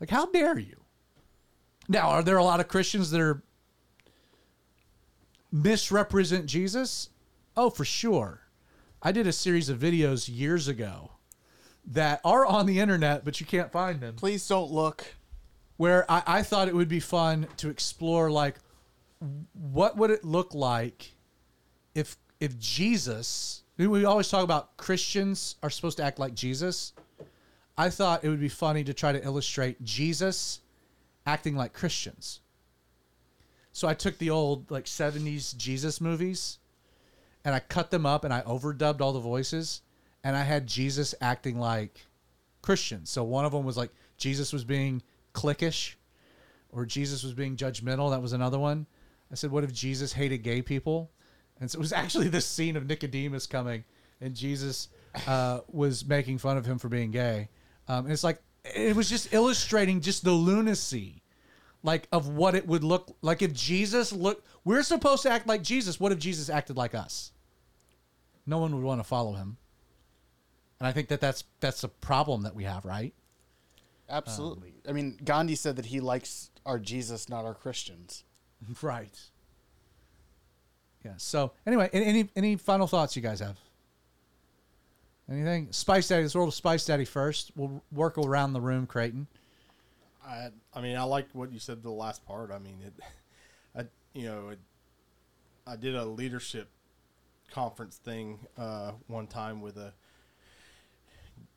[0.00, 0.80] Like, how dare you?
[1.88, 3.42] Now, are there a lot of Christians that are
[5.52, 7.10] misrepresent Jesus?
[7.56, 8.40] Oh, for sure.
[9.02, 11.12] I did a series of videos years ago
[11.84, 14.14] that are on the internet, but you can't find them.
[14.14, 15.04] Please don't look.
[15.76, 18.56] Where I, I thought it would be fun to explore, like,
[19.52, 21.12] what would it look like
[21.94, 23.62] if if Jesus?
[23.78, 26.92] We always talk about Christians are supposed to act like Jesus.
[27.76, 30.60] I thought it would be funny to try to illustrate Jesus
[31.26, 32.40] acting like Christians.
[33.72, 36.58] So I took the old like 70s Jesus movies
[37.44, 39.80] and I cut them up and I overdubbed all the voices
[40.22, 42.06] and I had Jesus acting like
[42.60, 43.10] Christians.
[43.10, 45.02] So one of them was like Jesus was being
[45.34, 45.94] cliquish
[46.70, 48.10] or Jesus was being judgmental.
[48.10, 48.86] That was another one.
[49.32, 51.10] I said, what if Jesus hated gay people?
[51.60, 53.84] And so it was actually this scene of Nicodemus coming
[54.20, 54.88] and Jesus
[55.26, 57.48] uh, was making fun of him for being gay.
[57.88, 61.22] Um, and it's like, it was just illustrating just the lunacy
[61.82, 65.62] like of what it would look like if Jesus look we're supposed to act like
[65.62, 65.98] Jesus.
[65.98, 67.32] What if Jesus acted like us?
[68.46, 69.56] No one would want to follow him.
[70.78, 73.14] And I think that that's that's a problem that we have, right?
[74.08, 74.74] Absolutely.
[74.86, 78.24] Um, I mean, Gandhi said that he likes our Jesus, not our Christians.
[78.82, 79.18] Right.
[81.04, 81.14] Yeah.
[81.16, 83.58] So anyway, any any final thoughts you guys have?
[85.30, 85.68] Anything?
[85.72, 86.22] Spice Daddy.
[86.22, 87.50] Let's roll to Spice Daddy first.
[87.56, 89.26] We'll work around the room, Creighton.
[90.24, 92.52] I I mean I like what you said the last part.
[92.52, 92.94] I mean it,
[93.76, 94.60] I you know it,
[95.66, 96.68] I did a leadership
[97.50, 99.92] conference thing uh, one time with a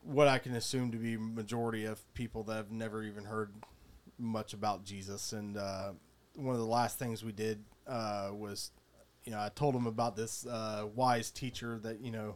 [0.01, 3.51] what I can assume to be majority of people that have never even heard
[4.17, 5.33] much about Jesus.
[5.33, 5.91] And uh,
[6.35, 8.71] one of the last things we did uh, was,
[9.23, 12.35] you know, I told them about this uh, wise teacher that you know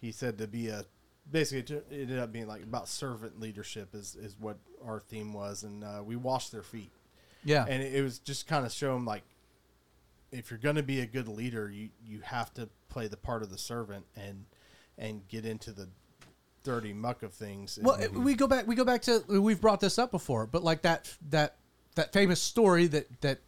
[0.00, 0.84] he said to be a
[1.30, 5.62] basically it ended up being like about servant leadership is is what our theme was,
[5.62, 6.90] and uh, we washed their feet.
[7.44, 7.64] Yeah.
[7.68, 9.22] and it, it was just kind of show them like
[10.30, 13.42] if you're going to be a good leader, you you have to play the part
[13.42, 14.44] of the servant and
[14.96, 15.88] and get into the
[16.64, 17.78] dirty muck of things.
[17.80, 18.66] Well, we go back.
[18.66, 21.56] We go back to we've brought this up before, but like that that
[21.98, 23.40] that famous story that that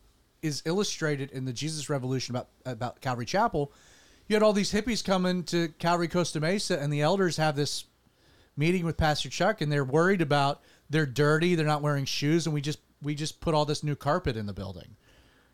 [0.42, 3.72] is illustrated in the Jesus Revolution about about Calvary Chapel.
[4.28, 7.84] You had all these hippies coming to Calvary Costa Mesa, and the elders have this
[8.56, 12.54] meeting with Pastor Chuck, and they're worried about they're dirty, they're not wearing shoes, and
[12.54, 14.96] we just we just put all this new carpet in the building,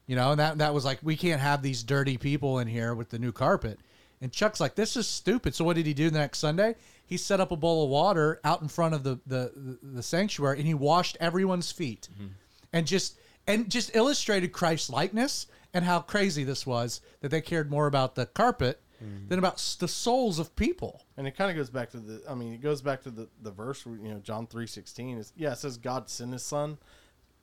[0.06, 2.94] you know, and that that was like we can't have these dirty people in here
[2.94, 3.78] with the new carpet.
[4.20, 5.54] And Chuck's like, this is stupid.
[5.54, 6.76] So what did he do the next Sunday?
[7.04, 10.58] He set up a bowl of water out in front of the the, the, sanctuary,
[10.58, 12.28] and he washed everyone's feet, mm-hmm.
[12.72, 17.70] And just and just illustrated Christ's likeness and how crazy this was that they cared
[17.70, 18.80] more about the carpet
[19.28, 21.02] than about the souls of people.
[21.18, 22.22] And it kind of goes back to the.
[22.28, 23.84] I mean, it goes back to the the verse.
[23.84, 25.52] Where, you know, John three sixteen is yeah.
[25.52, 26.78] It says God sent His Son,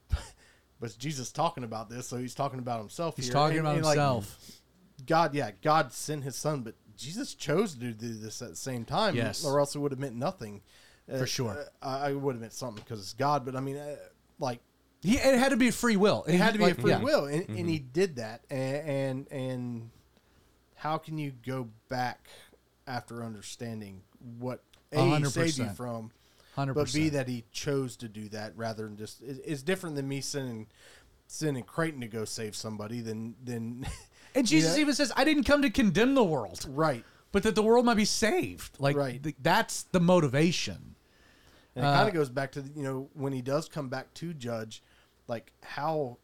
[0.79, 3.15] but Jesus talking about this, so he's talking about himself.
[3.15, 3.33] He's here.
[3.33, 4.51] talking And- about and, like, himself.
[5.05, 8.85] God, yeah, God sent His Son, but Jesus chose to do this at the same
[8.85, 9.15] time.
[9.15, 9.43] Yes.
[9.43, 10.61] or else it would have meant nothing.
[11.09, 11.65] For sure.
[11.81, 13.43] uh, I, I would have meant something because it's God.
[13.45, 13.95] But I mean, uh,
[14.39, 14.59] like
[15.03, 16.23] He, it had to be free will.
[16.27, 17.01] it had to be like, a free yeah.
[17.01, 18.43] will, and, and he did that.
[18.49, 19.89] And, and and
[20.75, 22.27] how can you go back
[22.87, 24.01] after understanding
[24.39, 26.11] what A a hundred he saved you from,
[26.55, 29.95] Hundred but b that he chose to do that rather than just it, it's different
[29.95, 30.67] than me sending
[31.27, 33.85] sending Creighton to go save somebody than than
[34.35, 34.81] And Jesus Yeah.
[34.81, 37.03] even says, "I didn't come to condemn the world, right.
[37.31, 39.21] but that the world might be saved." Like, Right.
[39.21, 40.95] th- that's the motivation.
[41.75, 44.13] And it Uh, kind of goes back to you know when he does come back
[44.15, 44.81] to judge,
[45.27, 46.17] like how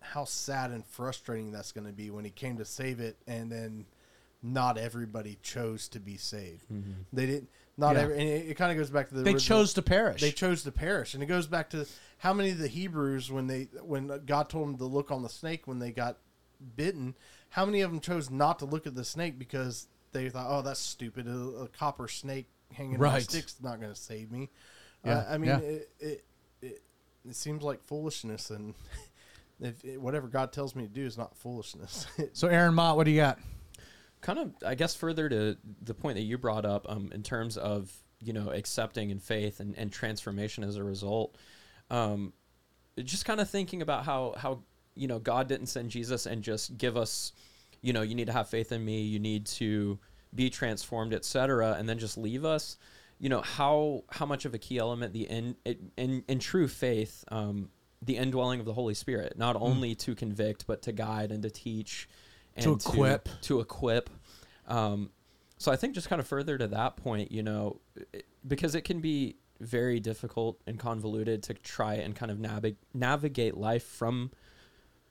[0.00, 3.50] how sad and frustrating that's going to be when he came to save it and
[3.50, 3.84] then
[4.42, 6.64] not everybody chose to be saved.
[7.12, 7.48] They didn't.
[7.76, 8.02] Not Yeah.
[8.02, 8.18] every.
[8.20, 9.22] And it, it kind of goes back to the.
[9.22, 10.20] They original- chose to perish.
[10.20, 11.86] They chose to perish, and it goes back to
[12.18, 15.28] how many of the Hebrews when they when God told them to look on the
[15.28, 16.18] snake when they got
[16.76, 17.14] bitten,
[17.50, 20.62] how many of them chose not to look at the snake because they thought, oh,
[20.62, 21.26] that's stupid.
[21.28, 21.30] A,
[21.64, 23.22] a copper snake hanging on a Right.
[23.22, 24.50] stick's not going to save me.
[25.04, 25.58] Yeah, Uh, I mean, yeah.
[25.58, 26.24] it, it
[27.24, 28.74] it it seems like foolishness, and
[29.60, 32.06] if it, whatever God tells me to do is not foolishness.
[32.32, 33.38] so, Aaron Mott, what do you got?
[34.20, 37.56] kind of i guess further to the point that you brought up um, in terms
[37.56, 41.36] of you know accepting and faith and, and transformation as a result
[41.90, 42.32] um,
[43.02, 44.60] just kind of thinking about how how
[44.94, 47.32] you know god didn't send jesus and just give us
[47.80, 49.98] you know you need to have faith in me you need to
[50.34, 52.76] be transformed etc and then just leave us
[53.18, 55.56] you know how how much of a key element the in
[55.96, 57.70] in, in true faith um,
[58.02, 61.50] the indwelling of the holy spirit not only to convict but to guide and to
[61.50, 62.08] teach
[62.56, 63.28] and To equip.
[63.42, 64.10] to equip.
[64.66, 65.10] Um,
[65.58, 67.80] so I think just kind of further to that point, you know,
[68.12, 72.76] it, because it can be very difficult and convoluted to try and kind of navig-
[72.94, 74.30] navigate life from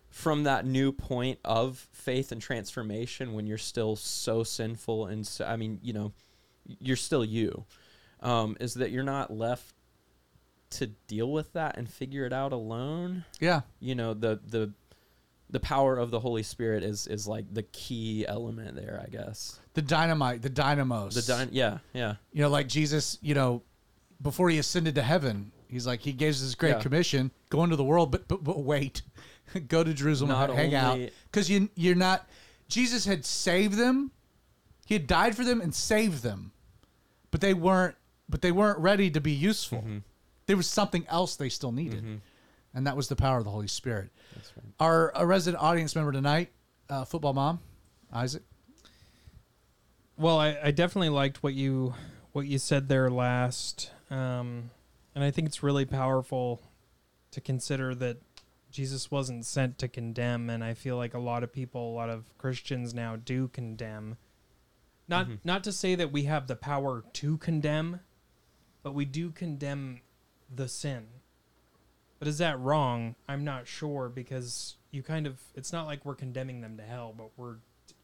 [0.09, 5.45] from that new point of faith and transformation when you're still so sinful and so,
[5.45, 6.13] I mean, you know,
[6.79, 7.65] you're still you.
[8.21, 9.73] Um, is that you're not left
[10.71, 13.25] to deal with that and figure it out alone?
[13.39, 14.73] Yeah, you know the the
[15.49, 19.59] the power of the Holy Spirit is is like the key element there, I guess.
[19.75, 21.13] the dynamite, the dynamos.
[21.25, 23.61] The dy- yeah, yeah, you know, like Jesus, you know,
[24.21, 26.81] before he ascended to heaven, he's like he gives this great Yeah.
[26.81, 29.03] commission, go into the world, but but, but wait,
[29.67, 30.99] go to Jerusalem, Not hang out,
[31.31, 32.27] because you you're not.
[32.67, 34.11] Jesus had saved them,
[34.85, 36.51] he had died for them and saved them,
[37.31, 37.95] but they weren't.
[38.29, 39.79] But they weren't ready to be useful.
[39.79, 39.97] Mm-hmm.
[40.47, 42.21] There was something else they still needed,
[42.73, 44.09] and that was the power of the Holy Spirit.
[44.35, 44.65] that's right.
[44.79, 46.51] Our a resident audience member tonight,
[46.89, 47.59] uh, football mom,
[48.11, 48.43] Isaac.
[50.17, 51.93] Well, I, I definitely liked what you
[52.31, 54.71] what you said there last, um,
[55.15, 56.61] and I think it's really powerful
[57.31, 58.17] to consider that
[58.71, 62.09] Jesus wasn't sent to condemn, and I feel like a lot of people, a lot
[62.09, 64.17] of Christians now do condemn.
[65.07, 68.01] Not not to say that we have the power to condemn,
[68.83, 70.01] but we do condemn
[70.53, 71.07] the sin.
[72.19, 73.15] But is that wrong?
[73.27, 77.13] I'm not sure because you kind of it's not like we're condemning them to hell,
[77.15, 77.55] but we're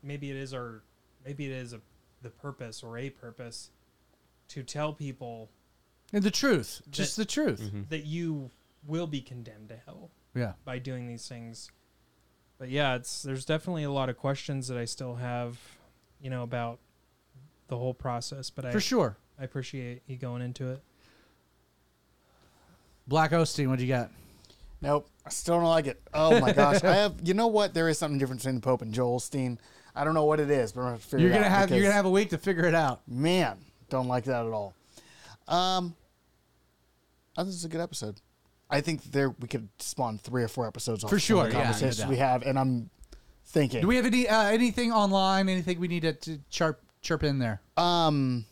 [0.04, 0.84] maybe it is our
[1.26, 1.80] maybe it is a
[2.22, 3.70] the purpose or a purpose
[4.50, 5.50] to tell people
[6.14, 7.60] And the truth, just the truth.
[7.62, 7.82] Mm-hmm.
[7.90, 8.52] that you
[8.86, 10.54] will be condemned to hell Yeah.
[10.64, 11.72] by doing these things.
[12.60, 15.58] But yeah, it's there's definitely a lot of questions that I still have,
[16.22, 16.80] you know, about
[17.68, 18.50] the whole process.
[18.50, 19.18] But I For sure.
[19.44, 20.82] I appreciate you going into it.
[23.08, 24.10] Black Osteen, what do you got?
[24.80, 26.02] Nope, I still don't like it.
[26.14, 27.16] Oh my gosh, I have.
[27.26, 27.74] You know what?
[27.74, 29.58] There is something different between the Pope and Joel Osteen.
[29.94, 31.82] I don't know what it is, but I'm gonna figure You're gonna out have you're
[31.82, 33.02] gonna have a week to figure it out.
[33.06, 33.58] man,
[33.90, 34.74] don't like that at all.
[35.50, 35.94] Um,
[37.38, 38.22] I think this is a good episode.
[38.70, 41.50] I think there we could spawn three or four episodes off For some of sure,
[41.50, 42.90] the yeah, no conversations we have, and I'm
[43.48, 43.82] thinking.
[43.82, 45.50] Do we have any uh, anything online?
[45.50, 47.60] Anything we need to, to chirp chirp in there?
[47.76, 48.46] Um,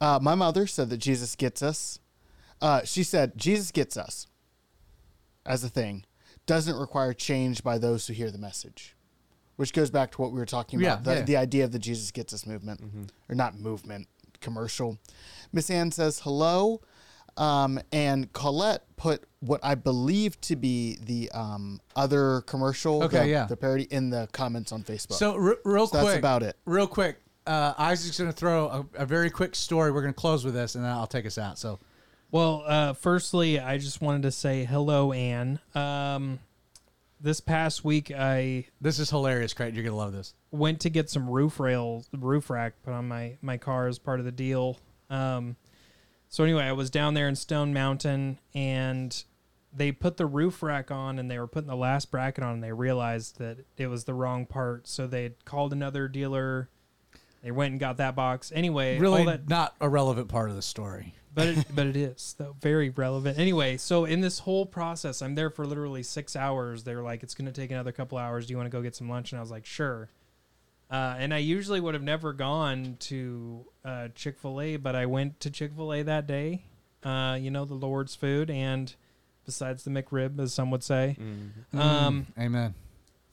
[0.00, 2.00] uh, my mother said that Jesus gets us.
[2.60, 4.26] Uh, she said Jesus gets us
[5.46, 6.04] as a thing
[6.46, 8.96] doesn't require change by those who hear the message,
[9.56, 11.24] which goes back to what we were talking about Yeah, the, yeah.
[11.24, 12.80] the idea of the Jesus gets us movement,
[13.28, 14.08] or not movement,
[14.40, 14.98] commercial.
[15.52, 16.80] Miss Ann says hello.
[17.36, 23.28] Um, and Colette put what I believe to be the um, other commercial, Okay, the,
[23.28, 23.46] yeah.
[23.46, 25.12] the parody in the comments on Facebook.
[25.12, 26.56] So r- real So quick, that's about it.
[26.64, 29.90] Real quick, uh, Isaac's gonna throw a, a very quick story.
[29.90, 31.58] We're gonna close with this, and then I'll take us out.
[31.58, 31.78] So
[32.30, 35.58] Well, uh, firstly, I just wanted to say hello, Anne.
[35.74, 36.40] Um,
[37.20, 39.74] this past week, I this is hilarious, Craig.
[39.74, 40.34] You're gonna love this.
[40.50, 44.20] went to get some roof rails, roof rack put on my my car as part
[44.20, 44.78] of the deal.
[45.10, 45.56] Um,
[46.28, 49.24] so anyway, I was down there in Stone Mountain, and
[49.72, 52.62] they put the roof rack on, and they were putting the last bracket on, and
[52.62, 54.86] they realized that it was the wrong part.
[54.86, 56.68] So they called another dealer.
[57.42, 58.50] They went and got that box.
[58.54, 61.14] Anyway, Really all that, not a relevant part of the story.
[61.34, 63.38] but it, but it is though very relevant.
[63.38, 66.82] Anyway, so in this whole process, I'm there for literally six hours.
[66.82, 68.46] They're like, it's going to take another couple hours.
[68.46, 69.32] Do you want to go get some lunch?
[69.32, 70.08] And I was like, sure.
[70.90, 75.06] Uh, and I usually would have never gone to uh, Chick Fil A, but I
[75.06, 76.64] went to Chick Fil A that day.
[77.04, 78.92] Uh, you know, the Lord's food, and
[79.44, 81.16] besides the McRib, as some would say.
[81.72, 82.74] Um, Amen.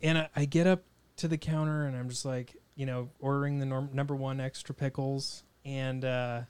[0.04, 0.84] and I, I get up
[1.18, 4.76] to the counter and I'm just like, you know, ordering the norm, number one extra
[4.76, 6.42] pickles, and uh,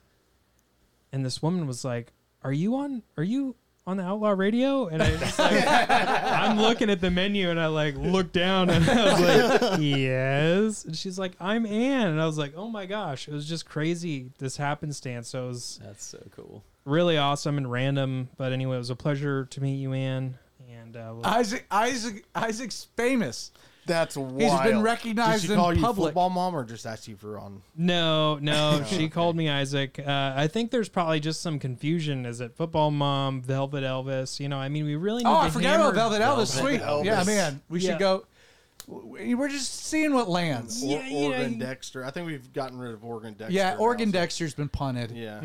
[1.12, 2.12] and this woman was like,
[2.44, 3.04] "Are you on?
[3.18, 3.56] Are you
[3.88, 7.68] on the Outlaw Radio?" And I was like, I'm looking at the menu and I
[7.68, 12.26] like look down and I was like, "Yes," and she's like, "I'm Ann," and I
[12.26, 15.30] was like, "Oh my gosh!" It was just crazy this happenstance.
[15.30, 16.64] So it was That's so cool.
[16.86, 18.30] really awesome and random.
[18.38, 20.38] But anyway, it was a pleasure to meet you, Ann.
[20.72, 23.52] And uh, we'll- Isaac, Isaac, Isaac's famous.
[23.86, 24.42] That's wild.
[24.42, 27.62] He's been Did she in call you football mom or just ask you for on?
[27.76, 30.00] No, no, she called me Isaac.
[30.00, 32.26] Uh, I think there's probably just some confusion.
[32.26, 34.40] Is it football mom, Velvet Elvis?
[34.40, 36.56] You know, I mean, we really need Oh, to I forgot about Velvet Elvis.
[36.56, 36.82] Velvet Sweet.
[36.82, 37.06] Elvis.
[37.06, 37.62] Yeah, man.
[37.70, 37.92] We Yeah.
[37.92, 38.26] should go.
[38.88, 40.84] We're just seeing what lands.
[40.84, 42.06] Or, Yeah, yeah, Oregon you- Dexter.
[42.06, 43.52] I think we've gotten rid of Oregon Dexter.
[43.52, 45.10] Yeah, now, so- Dexter's been punted.
[45.12, 45.42] Yeah.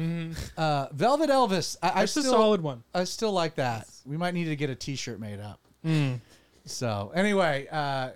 [0.58, 1.76] Uh, Velvet Elvis.
[1.82, 2.82] I, I That's a still, solid one.
[2.94, 3.88] I still like that.
[4.04, 5.58] We might need to get a T-shirt made up.
[5.86, 6.20] Mm.
[6.66, 8.10] So anyway, uh,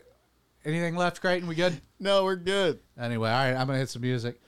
[0.64, 1.48] anything left, Creighton?
[1.48, 1.80] We good?
[2.00, 2.80] No, we're good.
[2.98, 3.54] Anyway, all right.
[3.54, 4.40] I'm gonna hit some music.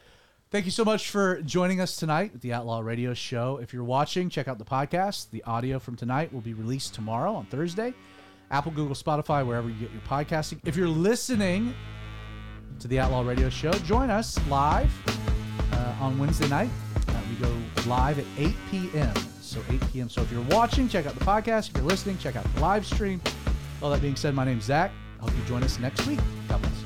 [0.50, 3.58] Thank you so much for joining us tonight at the Outlaw Radio Show.
[3.60, 5.30] If you're watching, check out the podcast.
[5.30, 7.92] The audio from tonight will be released tomorrow on Thursday.
[8.50, 10.60] Apple, Google, Spotify, wherever you get your podcasting.
[10.64, 11.74] If you're listening
[12.78, 14.92] to the Outlaw Radio Show, join us live
[15.72, 16.70] uh, on Wednesday night.
[17.08, 17.52] Uh, we go
[17.86, 19.14] live at 8 p.m.
[19.40, 20.08] So 8 p.m.
[20.08, 21.70] So if you're watching, check out the podcast.
[21.70, 23.20] If you're listening, check out the live stream.
[23.82, 24.92] All that being said, my name's Zach.
[25.26, 26.20] Hope you join us next week.
[26.48, 26.85] God bless.